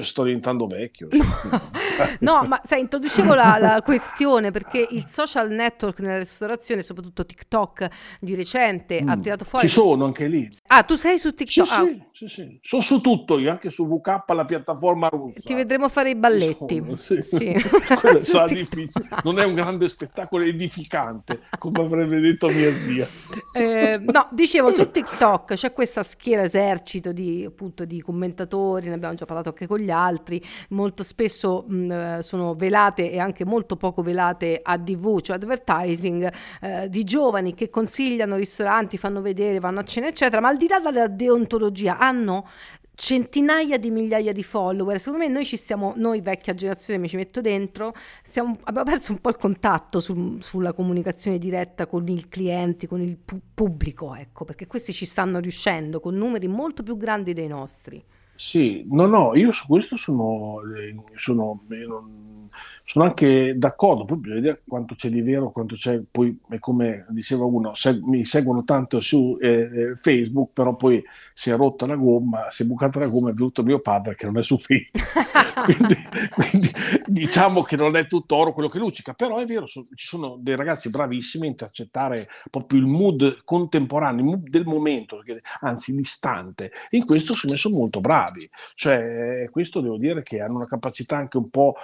sto 0.00 0.22
diventando 0.24 0.66
vecchio. 0.66 1.08
No, 2.20 2.42
ma 2.44 2.60
sai, 2.64 2.80
introducevo 2.80 3.34
la, 3.34 3.56
la 3.58 3.80
questione 3.82 4.50
perché 4.50 4.84
il 4.90 5.06
social 5.08 5.50
network 5.50 6.00
nella 6.00 6.18
ristorazione, 6.18 6.82
soprattutto 6.82 7.24
TikTok 7.24 7.88
di 8.18 8.34
recente, 8.34 8.98
ha 8.98 9.14
Mm. 9.16 9.20
tirato 9.20 9.44
fuori. 9.44 9.66
Ci 9.68 9.72
sono 9.72 10.04
anche 10.04 10.26
lì. 10.26 10.50
Ah, 10.68 10.82
tu 10.82 10.96
sei 10.96 11.18
su 11.18 11.28
Sì, 11.28 11.34
TikTok? 11.36 11.70
Ah, 11.70 11.84
sì, 11.84 12.02
sì, 12.12 12.28
sì. 12.28 12.58
Sono 12.62 12.82
su 12.82 13.00
tutto 13.00 13.38
io, 13.38 13.50
anche 13.50 13.70
su 13.70 13.86
VK, 13.86 14.24
la 14.30 14.44
piattaforma 14.44 15.06
russa. 15.08 15.40
ti 15.44 15.54
vedremo 15.54 15.88
fare 15.88 16.10
i 16.10 16.14
balletti. 16.16 16.78
Sono, 16.78 16.96
sì. 16.96 17.22
Sì. 17.22 17.54
Sarà 18.18 18.46
difficile. 18.46 19.08
Non 19.22 19.38
è 19.38 19.44
un 19.44 19.54
grande 19.54 19.88
spettacolo 19.88 20.42
edificante, 20.42 21.42
come 21.58 21.80
avrebbe 21.80 22.18
detto 22.20 22.48
mia 22.48 22.76
zia. 22.76 23.06
Eh, 23.56 24.00
no, 24.00 24.28
dicevo 24.32 24.72
su 24.72 24.90
TikTok 24.90 25.54
c'è 25.54 25.72
questa 25.72 26.02
schiera 26.02 26.42
esercito 26.42 27.12
di, 27.12 27.44
appunto, 27.46 27.84
di 27.84 28.00
commentatori, 28.02 28.88
ne 28.88 28.94
abbiamo 28.94 29.14
già 29.14 29.26
parlato 29.26 29.50
anche 29.50 29.63
anche 29.64 29.66
con 29.66 29.78
gli 29.78 29.90
altri, 29.90 30.42
molto 30.70 31.02
spesso 31.02 31.64
mh, 31.66 31.90
eh, 31.90 32.22
sono 32.22 32.54
velate 32.54 33.10
e 33.10 33.18
anche 33.18 33.44
molto 33.44 33.76
poco 33.76 34.02
velate 34.02 34.60
ADV, 34.62 35.20
cioè 35.20 35.36
advertising, 35.36 36.32
eh, 36.60 36.88
di 36.88 37.04
giovani 37.04 37.54
che 37.54 37.70
consigliano 37.70 38.36
ristoranti, 38.36 38.96
fanno 38.96 39.20
vedere, 39.20 39.58
vanno 39.58 39.80
a 39.80 39.84
cena, 39.84 40.08
eccetera, 40.08 40.40
ma 40.40 40.48
al 40.48 40.56
di 40.56 40.68
là 40.68 40.78
della 40.78 41.08
deontologia 41.08 41.98
hanno 41.98 42.46
centinaia 42.96 43.76
di 43.76 43.90
migliaia 43.90 44.32
di 44.32 44.44
follower. 44.44 45.00
Secondo 45.00 45.24
me 45.24 45.30
noi 45.30 45.44
ci 45.44 45.56
stiamo, 45.56 45.94
noi 45.96 46.20
vecchia 46.20 46.54
generazione, 46.54 47.00
mi 47.00 47.08
ci 47.08 47.16
metto 47.16 47.40
dentro, 47.40 47.92
siamo, 48.22 48.56
abbiamo 48.64 48.88
perso 48.88 49.10
un 49.12 49.20
po' 49.20 49.30
il 49.30 49.36
contatto 49.36 49.98
su, 49.98 50.38
sulla 50.40 50.72
comunicazione 50.72 51.38
diretta 51.38 51.86
con 51.86 52.06
i 52.06 52.28
clienti, 52.28 52.86
con 52.86 53.00
il 53.00 53.16
pu- 53.16 53.40
pubblico, 53.52 54.14
ecco, 54.14 54.44
perché 54.44 54.68
questi 54.68 54.92
ci 54.92 55.06
stanno 55.06 55.40
riuscendo 55.40 55.98
con 55.98 56.14
numeri 56.14 56.46
molto 56.46 56.84
più 56.84 56.96
grandi 56.96 57.32
dei 57.32 57.48
nostri. 57.48 58.02
Sì, 58.36 58.84
no, 58.90 59.06
no, 59.06 59.34
io 59.36 59.52
su 59.52 59.66
questo 59.66 59.96
sono, 59.96 60.60
eh, 60.74 60.94
sono, 61.14 61.64
non, 61.68 62.23
sono 62.84 63.04
anche 63.04 63.54
d'accordo, 63.56 64.04
poi 64.04 64.18
bisogna 64.18 64.40
vedere 64.40 64.62
quanto 64.66 64.94
c'è 64.94 65.08
di 65.08 65.22
vero, 65.22 65.50
quanto 65.50 65.74
c'è, 65.74 66.02
poi 66.10 66.38
come 66.58 67.06
diceva 67.08 67.44
uno, 67.44 67.74
se, 67.74 67.98
mi 68.02 68.24
seguono 68.24 68.64
tanto 68.64 69.00
su 69.00 69.36
eh, 69.40 69.48
eh, 69.48 69.94
Facebook, 69.94 70.52
però 70.52 70.74
poi 70.74 71.02
si 71.32 71.50
è 71.50 71.56
rotta 71.56 71.86
la 71.86 71.96
gomma, 71.96 72.50
si 72.50 72.62
è 72.62 72.66
bucata 72.66 72.98
la 72.98 73.08
gomma, 73.08 73.30
è 73.30 73.32
venuto 73.32 73.62
mio 73.62 73.80
padre 73.80 74.14
che 74.14 74.26
non 74.26 74.38
è 74.38 74.42
su 74.42 74.56
Facebook, 74.58 75.02
quindi, 75.64 75.96
quindi, 76.34 76.70
diciamo 77.06 77.62
che 77.62 77.76
non 77.76 77.96
è 77.96 78.06
tutto 78.06 78.36
oro 78.36 78.52
quello 78.52 78.68
che 78.68 78.78
luccica, 78.78 79.14
però 79.14 79.38
è 79.38 79.46
vero, 79.46 79.66
so, 79.66 79.82
ci 79.94 80.06
sono 80.06 80.36
dei 80.38 80.56
ragazzi 80.56 80.90
bravissimi 80.90 81.46
a 81.46 81.50
intercettare 81.50 82.28
proprio 82.50 82.78
il 82.78 82.86
mood 82.86 83.42
contemporaneo, 83.44 84.18
il 84.18 84.24
mood 84.24 84.48
del 84.48 84.64
momento, 84.64 85.22
anzi 85.60 85.94
distante, 85.94 86.72
in 86.90 87.04
questo 87.04 87.34
sono 87.34 87.52
messo 87.52 87.70
molto 87.70 88.00
bravi, 88.00 88.48
cioè 88.74 89.48
questo 89.50 89.80
devo 89.80 89.96
dire 89.96 90.22
che 90.22 90.40
hanno 90.40 90.56
una 90.56 90.66
capacità 90.66 91.16
anche 91.16 91.36
un 91.36 91.50
po' 91.50 91.74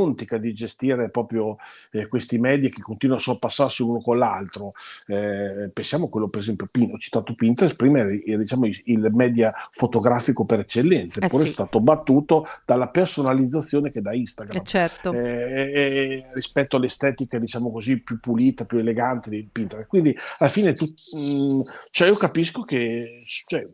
camaleontica 0.00 0.38
di 0.38 0.52
gestire 0.52 1.10
proprio 1.10 1.56
eh, 1.90 2.08
questi 2.08 2.38
media 2.38 2.68
che 2.68 2.80
continuano 2.80 3.20
a 3.20 3.24
sorpassarsi 3.24 3.82
uno 3.82 4.00
con 4.00 4.18
l'altro, 4.18 4.72
eh, 5.06 5.70
pensiamo 5.72 6.06
a 6.06 6.08
quello 6.08 6.28
per 6.28 6.40
esempio, 6.40 6.68
Pino, 6.70 6.96
citato 6.98 7.34
Pinterest, 7.34 7.76
prima 7.76 8.00
era 8.00 8.10
diciamo, 8.36 8.66
il 8.66 9.10
media 9.12 9.52
fotografico 9.70 10.44
per 10.44 10.60
eccellenza, 10.60 11.20
eppure 11.20 11.42
eh 11.42 11.46
sì. 11.46 11.50
è 11.52 11.54
stato 11.54 11.80
battuto 11.80 12.46
dalla 12.64 12.88
personalizzazione 12.88 13.90
che 13.90 14.00
da 14.00 14.14
Instagram. 14.14 14.56
Eh 14.56 14.64
certo. 14.64 15.12
eh, 15.12 16.26
rispetto 16.32 16.76
all'estetica, 16.76 17.38
diciamo 17.38 17.70
così, 17.70 18.00
più 18.00 18.18
pulita, 18.20 18.64
più 18.64 18.78
elegante 18.78 19.30
di 19.30 19.48
Pinterest. 19.50 19.88
Quindi 19.88 20.16
alla 20.38 20.50
fine 20.50 20.72
tu, 20.72 20.84
mh, 20.84 21.18
mm, 21.18 21.60
cioè 21.90 22.08
io 22.08 22.16
capisco 22.16 22.62
che 22.62 23.22
cioè, 23.24 23.66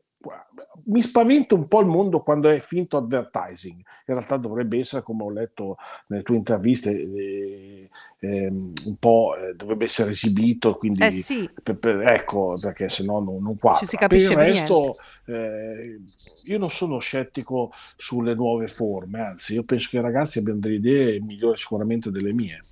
mi 0.84 1.02
spaventa 1.02 1.54
un 1.54 1.66
po' 1.68 1.80
il 1.80 1.86
mondo 1.86 2.20
quando 2.20 2.48
è 2.48 2.58
finto 2.58 2.96
advertising. 2.96 3.76
In 3.76 4.14
realtà 4.14 4.36
dovrebbe 4.36 4.78
essere, 4.78 5.02
come 5.02 5.24
ho 5.24 5.30
letto 5.30 5.76
nelle 6.08 6.22
tue 6.22 6.36
interviste, 6.36 6.90
eh, 6.90 7.90
eh, 8.20 8.46
un 8.48 8.96
po' 8.98 9.34
eh, 9.36 9.54
dovrebbe 9.54 9.84
essere 9.84 10.10
esibito, 10.10 10.76
quindi 10.76 11.02
eh 11.02 11.10
sì. 11.10 11.48
per, 11.62 11.76
per, 11.76 12.00
ecco, 12.02 12.56
perché 12.60 12.88
se 12.88 13.04
no 13.04 13.20
non, 13.20 13.42
non 13.42 13.58
quadra. 13.58 13.80
Ci 13.80 13.86
si 13.86 13.96
capisce 13.96 14.28
per 14.28 14.46
il 14.46 14.54
resto, 14.54 14.94
eh, 15.26 16.00
io 16.44 16.58
non 16.58 16.70
sono 16.70 16.98
scettico 16.98 17.72
sulle 17.96 18.34
nuove 18.34 18.68
forme, 18.68 19.20
anzi, 19.20 19.54
io 19.54 19.64
penso 19.64 19.88
che 19.90 19.98
i 19.98 20.02
ragazzi 20.02 20.38
abbiano 20.38 20.60
delle 20.60 20.76
idee 20.76 21.20
migliori 21.20 21.56
sicuramente 21.56 22.10
delle 22.10 22.32
mie. 22.32 22.62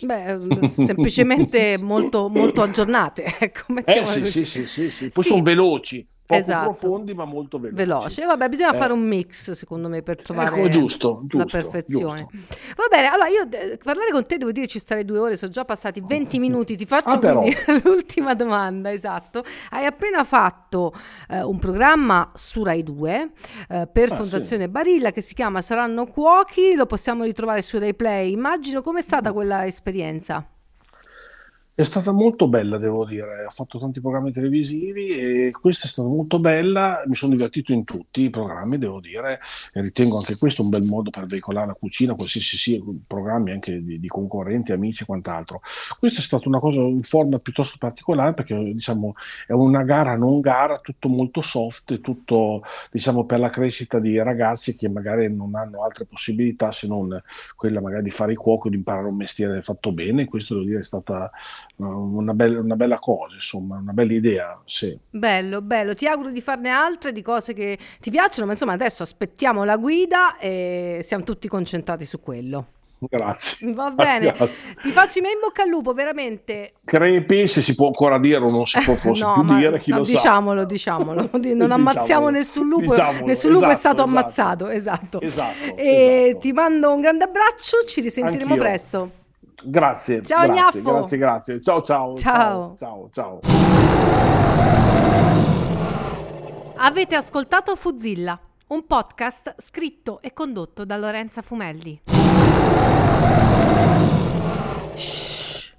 Beh, 0.00 0.38
semplicemente 0.68 1.76
molto, 1.82 2.28
molto 2.28 2.62
aggiornate. 2.62 3.36
Ecco, 3.48 3.74
eh 3.84 4.04
sì, 4.04 4.26
sì, 4.26 4.44
sì, 4.44 4.66
sì, 4.66 4.90
sì, 4.90 5.08
Poi 5.08 5.24
sono 5.24 5.42
veloci 5.42 6.06
poco 6.28 6.40
esatto. 6.42 6.64
profondi 6.64 7.14
ma 7.14 7.24
molto 7.24 7.58
veloci. 7.58 7.76
Veloce. 7.82 8.24
Vabbè, 8.26 8.48
bisogna 8.50 8.74
eh. 8.74 8.76
fare 8.76 8.92
un 8.92 9.00
mix 9.00 9.52
secondo 9.52 9.88
me 9.88 10.02
per 10.02 10.22
trovare 10.22 10.60
ecco, 10.60 10.68
giusto, 10.68 11.22
giusto, 11.24 11.56
la 11.56 11.62
perfezione. 11.62 12.26
Giusto. 12.30 12.56
Va 12.76 12.84
bene, 12.90 13.06
allora 13.06 13.28
io 13.28 13.48
eh, 13.50 13.78
parlare 13.82 14.10
con 14.10 14.26
te 14.26 14.36
devo 14.36 14.52
dire 14.52 14.66
ci 14.66 14.78
starei 14.78 15.06
due 15.06 15.18
ore, 15.18 15.36
sono 15.38 15.50
già 15.50 15.64
passati 15.64 16.02
20 16.06 16.36
minuti, 16.38 16.76
ti 16.76 16.84
faccio 16.84 17.08
ah, 17.08 17.18
quindi 17.18 17.56
l'ultima 17.82 18.34
domanda, 18.34 18.92
esatto. 18.92 19.42
Hai 19.70 19.86
appena 19.86 20.22
fatto 20.22 20.92
eh, 21.30 21.42
un 21.42 21.58
programma 21.58 22.30
su 22.34 22.62
Rai 22.62 22.82
2 22.82 23.30
eh, 23.70 23.88
per 23.90 24.12
ah, 24.12 24.16
Fondazione 24.16 24.64
sì. 24.64 24.70
Barilla 24.70 25.12
che 25.12 25.22
si 25.22 25.32
chiama 25.32 25.62
Saranno 25.62 26.04
Cuochi, 26.06 26.74
lo 26.74 26.84
possiamo 26.84 27.24
ritrovare 27.24 27.62
su 27.62 27.78
Rai 27.78 27.94
Play. 27.94 28.32
Immagino 28.32 28.82
com'è 28.82 29.00
stata 29.00 29.32
quella 29.32 29.64
esperienza? 29.64 30.46
È 31.78 31.84
stata 31.84 32.10
molto 32.10 32.48
bella, 32.48 32.76
devo 32.76 33.04
dire. 33.04 33.44
Ho 33.44 33.50
fatto 33.50 33.78
tanti 33.78 34.00
programmi 34.00 34.32
televisivi 34.32 35.10
e 35.10 35.52
questa 35.52 35.86
è 35.86 35.88
stata 35.88 36.08
molto 36.08 36.40
bella. 36.40 37.04
Mi 37.06 37.14
sono 37.14 37.36
divertito 37.36 37.72
in 37.72 37.84
tutti 37.84 38.22
i 38.22 38.30
programmi, 38.30 38.78
devo 38.78 38.98
dire, 38.98 39.38
e 39.72 39.80
ritengo 39.80 40.16
anche 40.16 40.36
questo 40.36 40.62
un 40.62 40.70
bel 40.70 40.82
modo 40.82 41.10
per 41.10 41.26
veicolare 41.26 41.68
la 41.68 41.74
cucina, 41.74 42.16
qualsiasi 42.16 42.56
sia 42.56 42.80
programmi 43.06 43.52
anche 43.52 43.80
di, 43.84 44.00
di 44.00 44.08
concorrenti, 44.08 44.72
amici 44.72 45.04
e 45.04 45.06
quant'altro. 45.06 45.60
Questa 46.00 46.18
è 46.18 46.22
stata 46.24 46.48
una 46.48 46.58
cosa 46.58 46.80
in 46.80 47.04
forma 47.04 47.38
piuttosto 47.38 47.76
particolare 47.78 48.34
perché 48.34 48.56
diciamo 48.56 49.14
è 49.46 49.52
una 49.52 49.84
gara 49.84 50.16
non 50.16 50.40
gara, 50.40 50.80
tutto 50.80 51.08
molto 51.08 51.40
soft, 51.40 52.00
tutto 52.00 52.62
diciamo 52.90 53.24
per 53.24 53.38
la 53.38 53.50
crescita 53.50 54.00
di 54.00 54.20
ragazzi 54.20 54.74
che 54.74 54.88
magari 54.88 55.32
non 55.32 55.54
hanno 55.54 55.84
altre 55.84 56.06
possibilità 56.06 56.72
se 56.72 56.88
non 56.88 57.22
quella 57.54 57.80
magari 57.80 58.02
di 58.02 58.10
fare 58.10 58.32
il 58.32 58.38
cuoco, 58.38 58.68
di 58.68 58.74
imparare 58.74 59.06
un 59.06 59.14
mestiere 59.14 59.62
fatto 59.62 59.92
bene. 59.92 60.24
Questo 60.24 60.54
devo 60.54 60.66
dire 60.66 60.80
è 60.80 60.82
stata 60.82 61.30
una 61.76 62.34
bella, 62.34 62.60
una 62.60 62.76
bella 62.76 62.98
cosa, 62.98 63.34
insomma, 63.34 63.78
una 63.78 63.92
bella 63.92 64.12
idea. 64.12 64.60
Sì. 64.64 64.98
Bello, 65.10 65.60
bello. 65.62 65.94
Ti 65.94 66.06
auguro 66.06 66.30
di 66.30 66.40
farne 66.40 66.70
altre 66.70 67.12
di 67.12 67.22
cose 67.22 67.54
che 67.54 67.78
ti 68.00 68.10
piacciono, 68.10 68.46
ma 68.46 68.52
insomma 68.52 68.72
adesso 68.72 69.02
aspettiamo 69.02 69.64
la 69.64 69.76
guida 69.76 70.38
e 70.38 71.00
siamo 71.02 71.24
tutti 71.24 71.48
concentrati 71.48 72.04
su 72.04 72.20
quello. 72.20 72.66
Grazie. 73.00 73.72
Va 73.72 73.90
bene, 73.90 74.32
Grazie. 74.36 74.62
ti 74.82 74.90
faccio 74.90 75.18
i 75.20 75.22
miei 75.22 75.34
in 75.34 75.40
bocca 75.40 75.62
al 75.62 75.68
lupo, 75.68 75.92
veramente. 75.92 76.72
Crepi, 76.84 77.46
se 77.46 77.62
si 77.62 77.74
può 77.76 77.86
ancora 77.86 78.18
dire 78.18 78.38
o 78.38 78.50
non 78.50 78.66
si 78.66 78.80
può 78.80 78.96
forse 78.98 79.24
no, 79.24 79.34
più 79.34 79.54
dire, 79.56 79.78
chi 79.78 79.90
no, 79.90 79.98
lo 79.98 80.02
diciamolo, 80.02 80.62
sa. 80.62 80.66
Diciamolo, 80.66 81.28
diciamolo. 81.30 81.54
Non 81.58 81.72
ammazziamo 81.72 82.28
nessun 82.30 82.66
lupo, 82.66 82.90
diciamolo, 82.90 83.24
nessun 83.24 83.50
lupo 83.52 83.66
esatto, 83.66 83.76
è 83.76 83.78
stato 83.78 84.02
esatto. 84.02 84.18
ammazzato, 84.18 84.68
esatto. 84.68 85.20
Esatto, 85.20 85.76
e 85.76 86.26
esatto. 86.26 86.38
ti 86.40 86.52
mando 86.52 86.92
un 86.92 87.00
grande 87.00 87.24
abbraccio, 87.24 87.84
ci 87.86 88.00
risentiremo 88.00 88.52
Anch'io. 88.52 88.62
presto. 88.62 89.10
Grazie. 89.64 90.22
Ciao 90.22 90.46
grazie, 90.46 90.80
Gnaffo. 90.80 90.96
grazie, 90.96 91.18
grazie. 91.18 91.60
Ciao, 91.60 91.82
ciao. 91.82 92.16
Ciao. 92.16 92.74
Ciao, 92.78 93.08
ciao. 93.12 93.40
Avete 96.76 97.16
ascoltato 97.16 97.74
Fuzilla, 97.74 98.38
un 98.68 98.86
podcast 98.86 99.54
scritto 99.58 100.20
e 100.22 100.32
condotto 100.32 100.84
da 100.84 100.96
Lorenza 100.96 101.42
Fumelli. 101.42 102.02
Shh. 104.94 105.74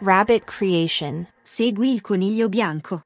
Rabbit 0.00 0.44
Creation. 0.44 1.26
Segui 1.42 1.92
il 1.92 2.00
coniglio 2.00 2.48
bianco. 2.48 3.02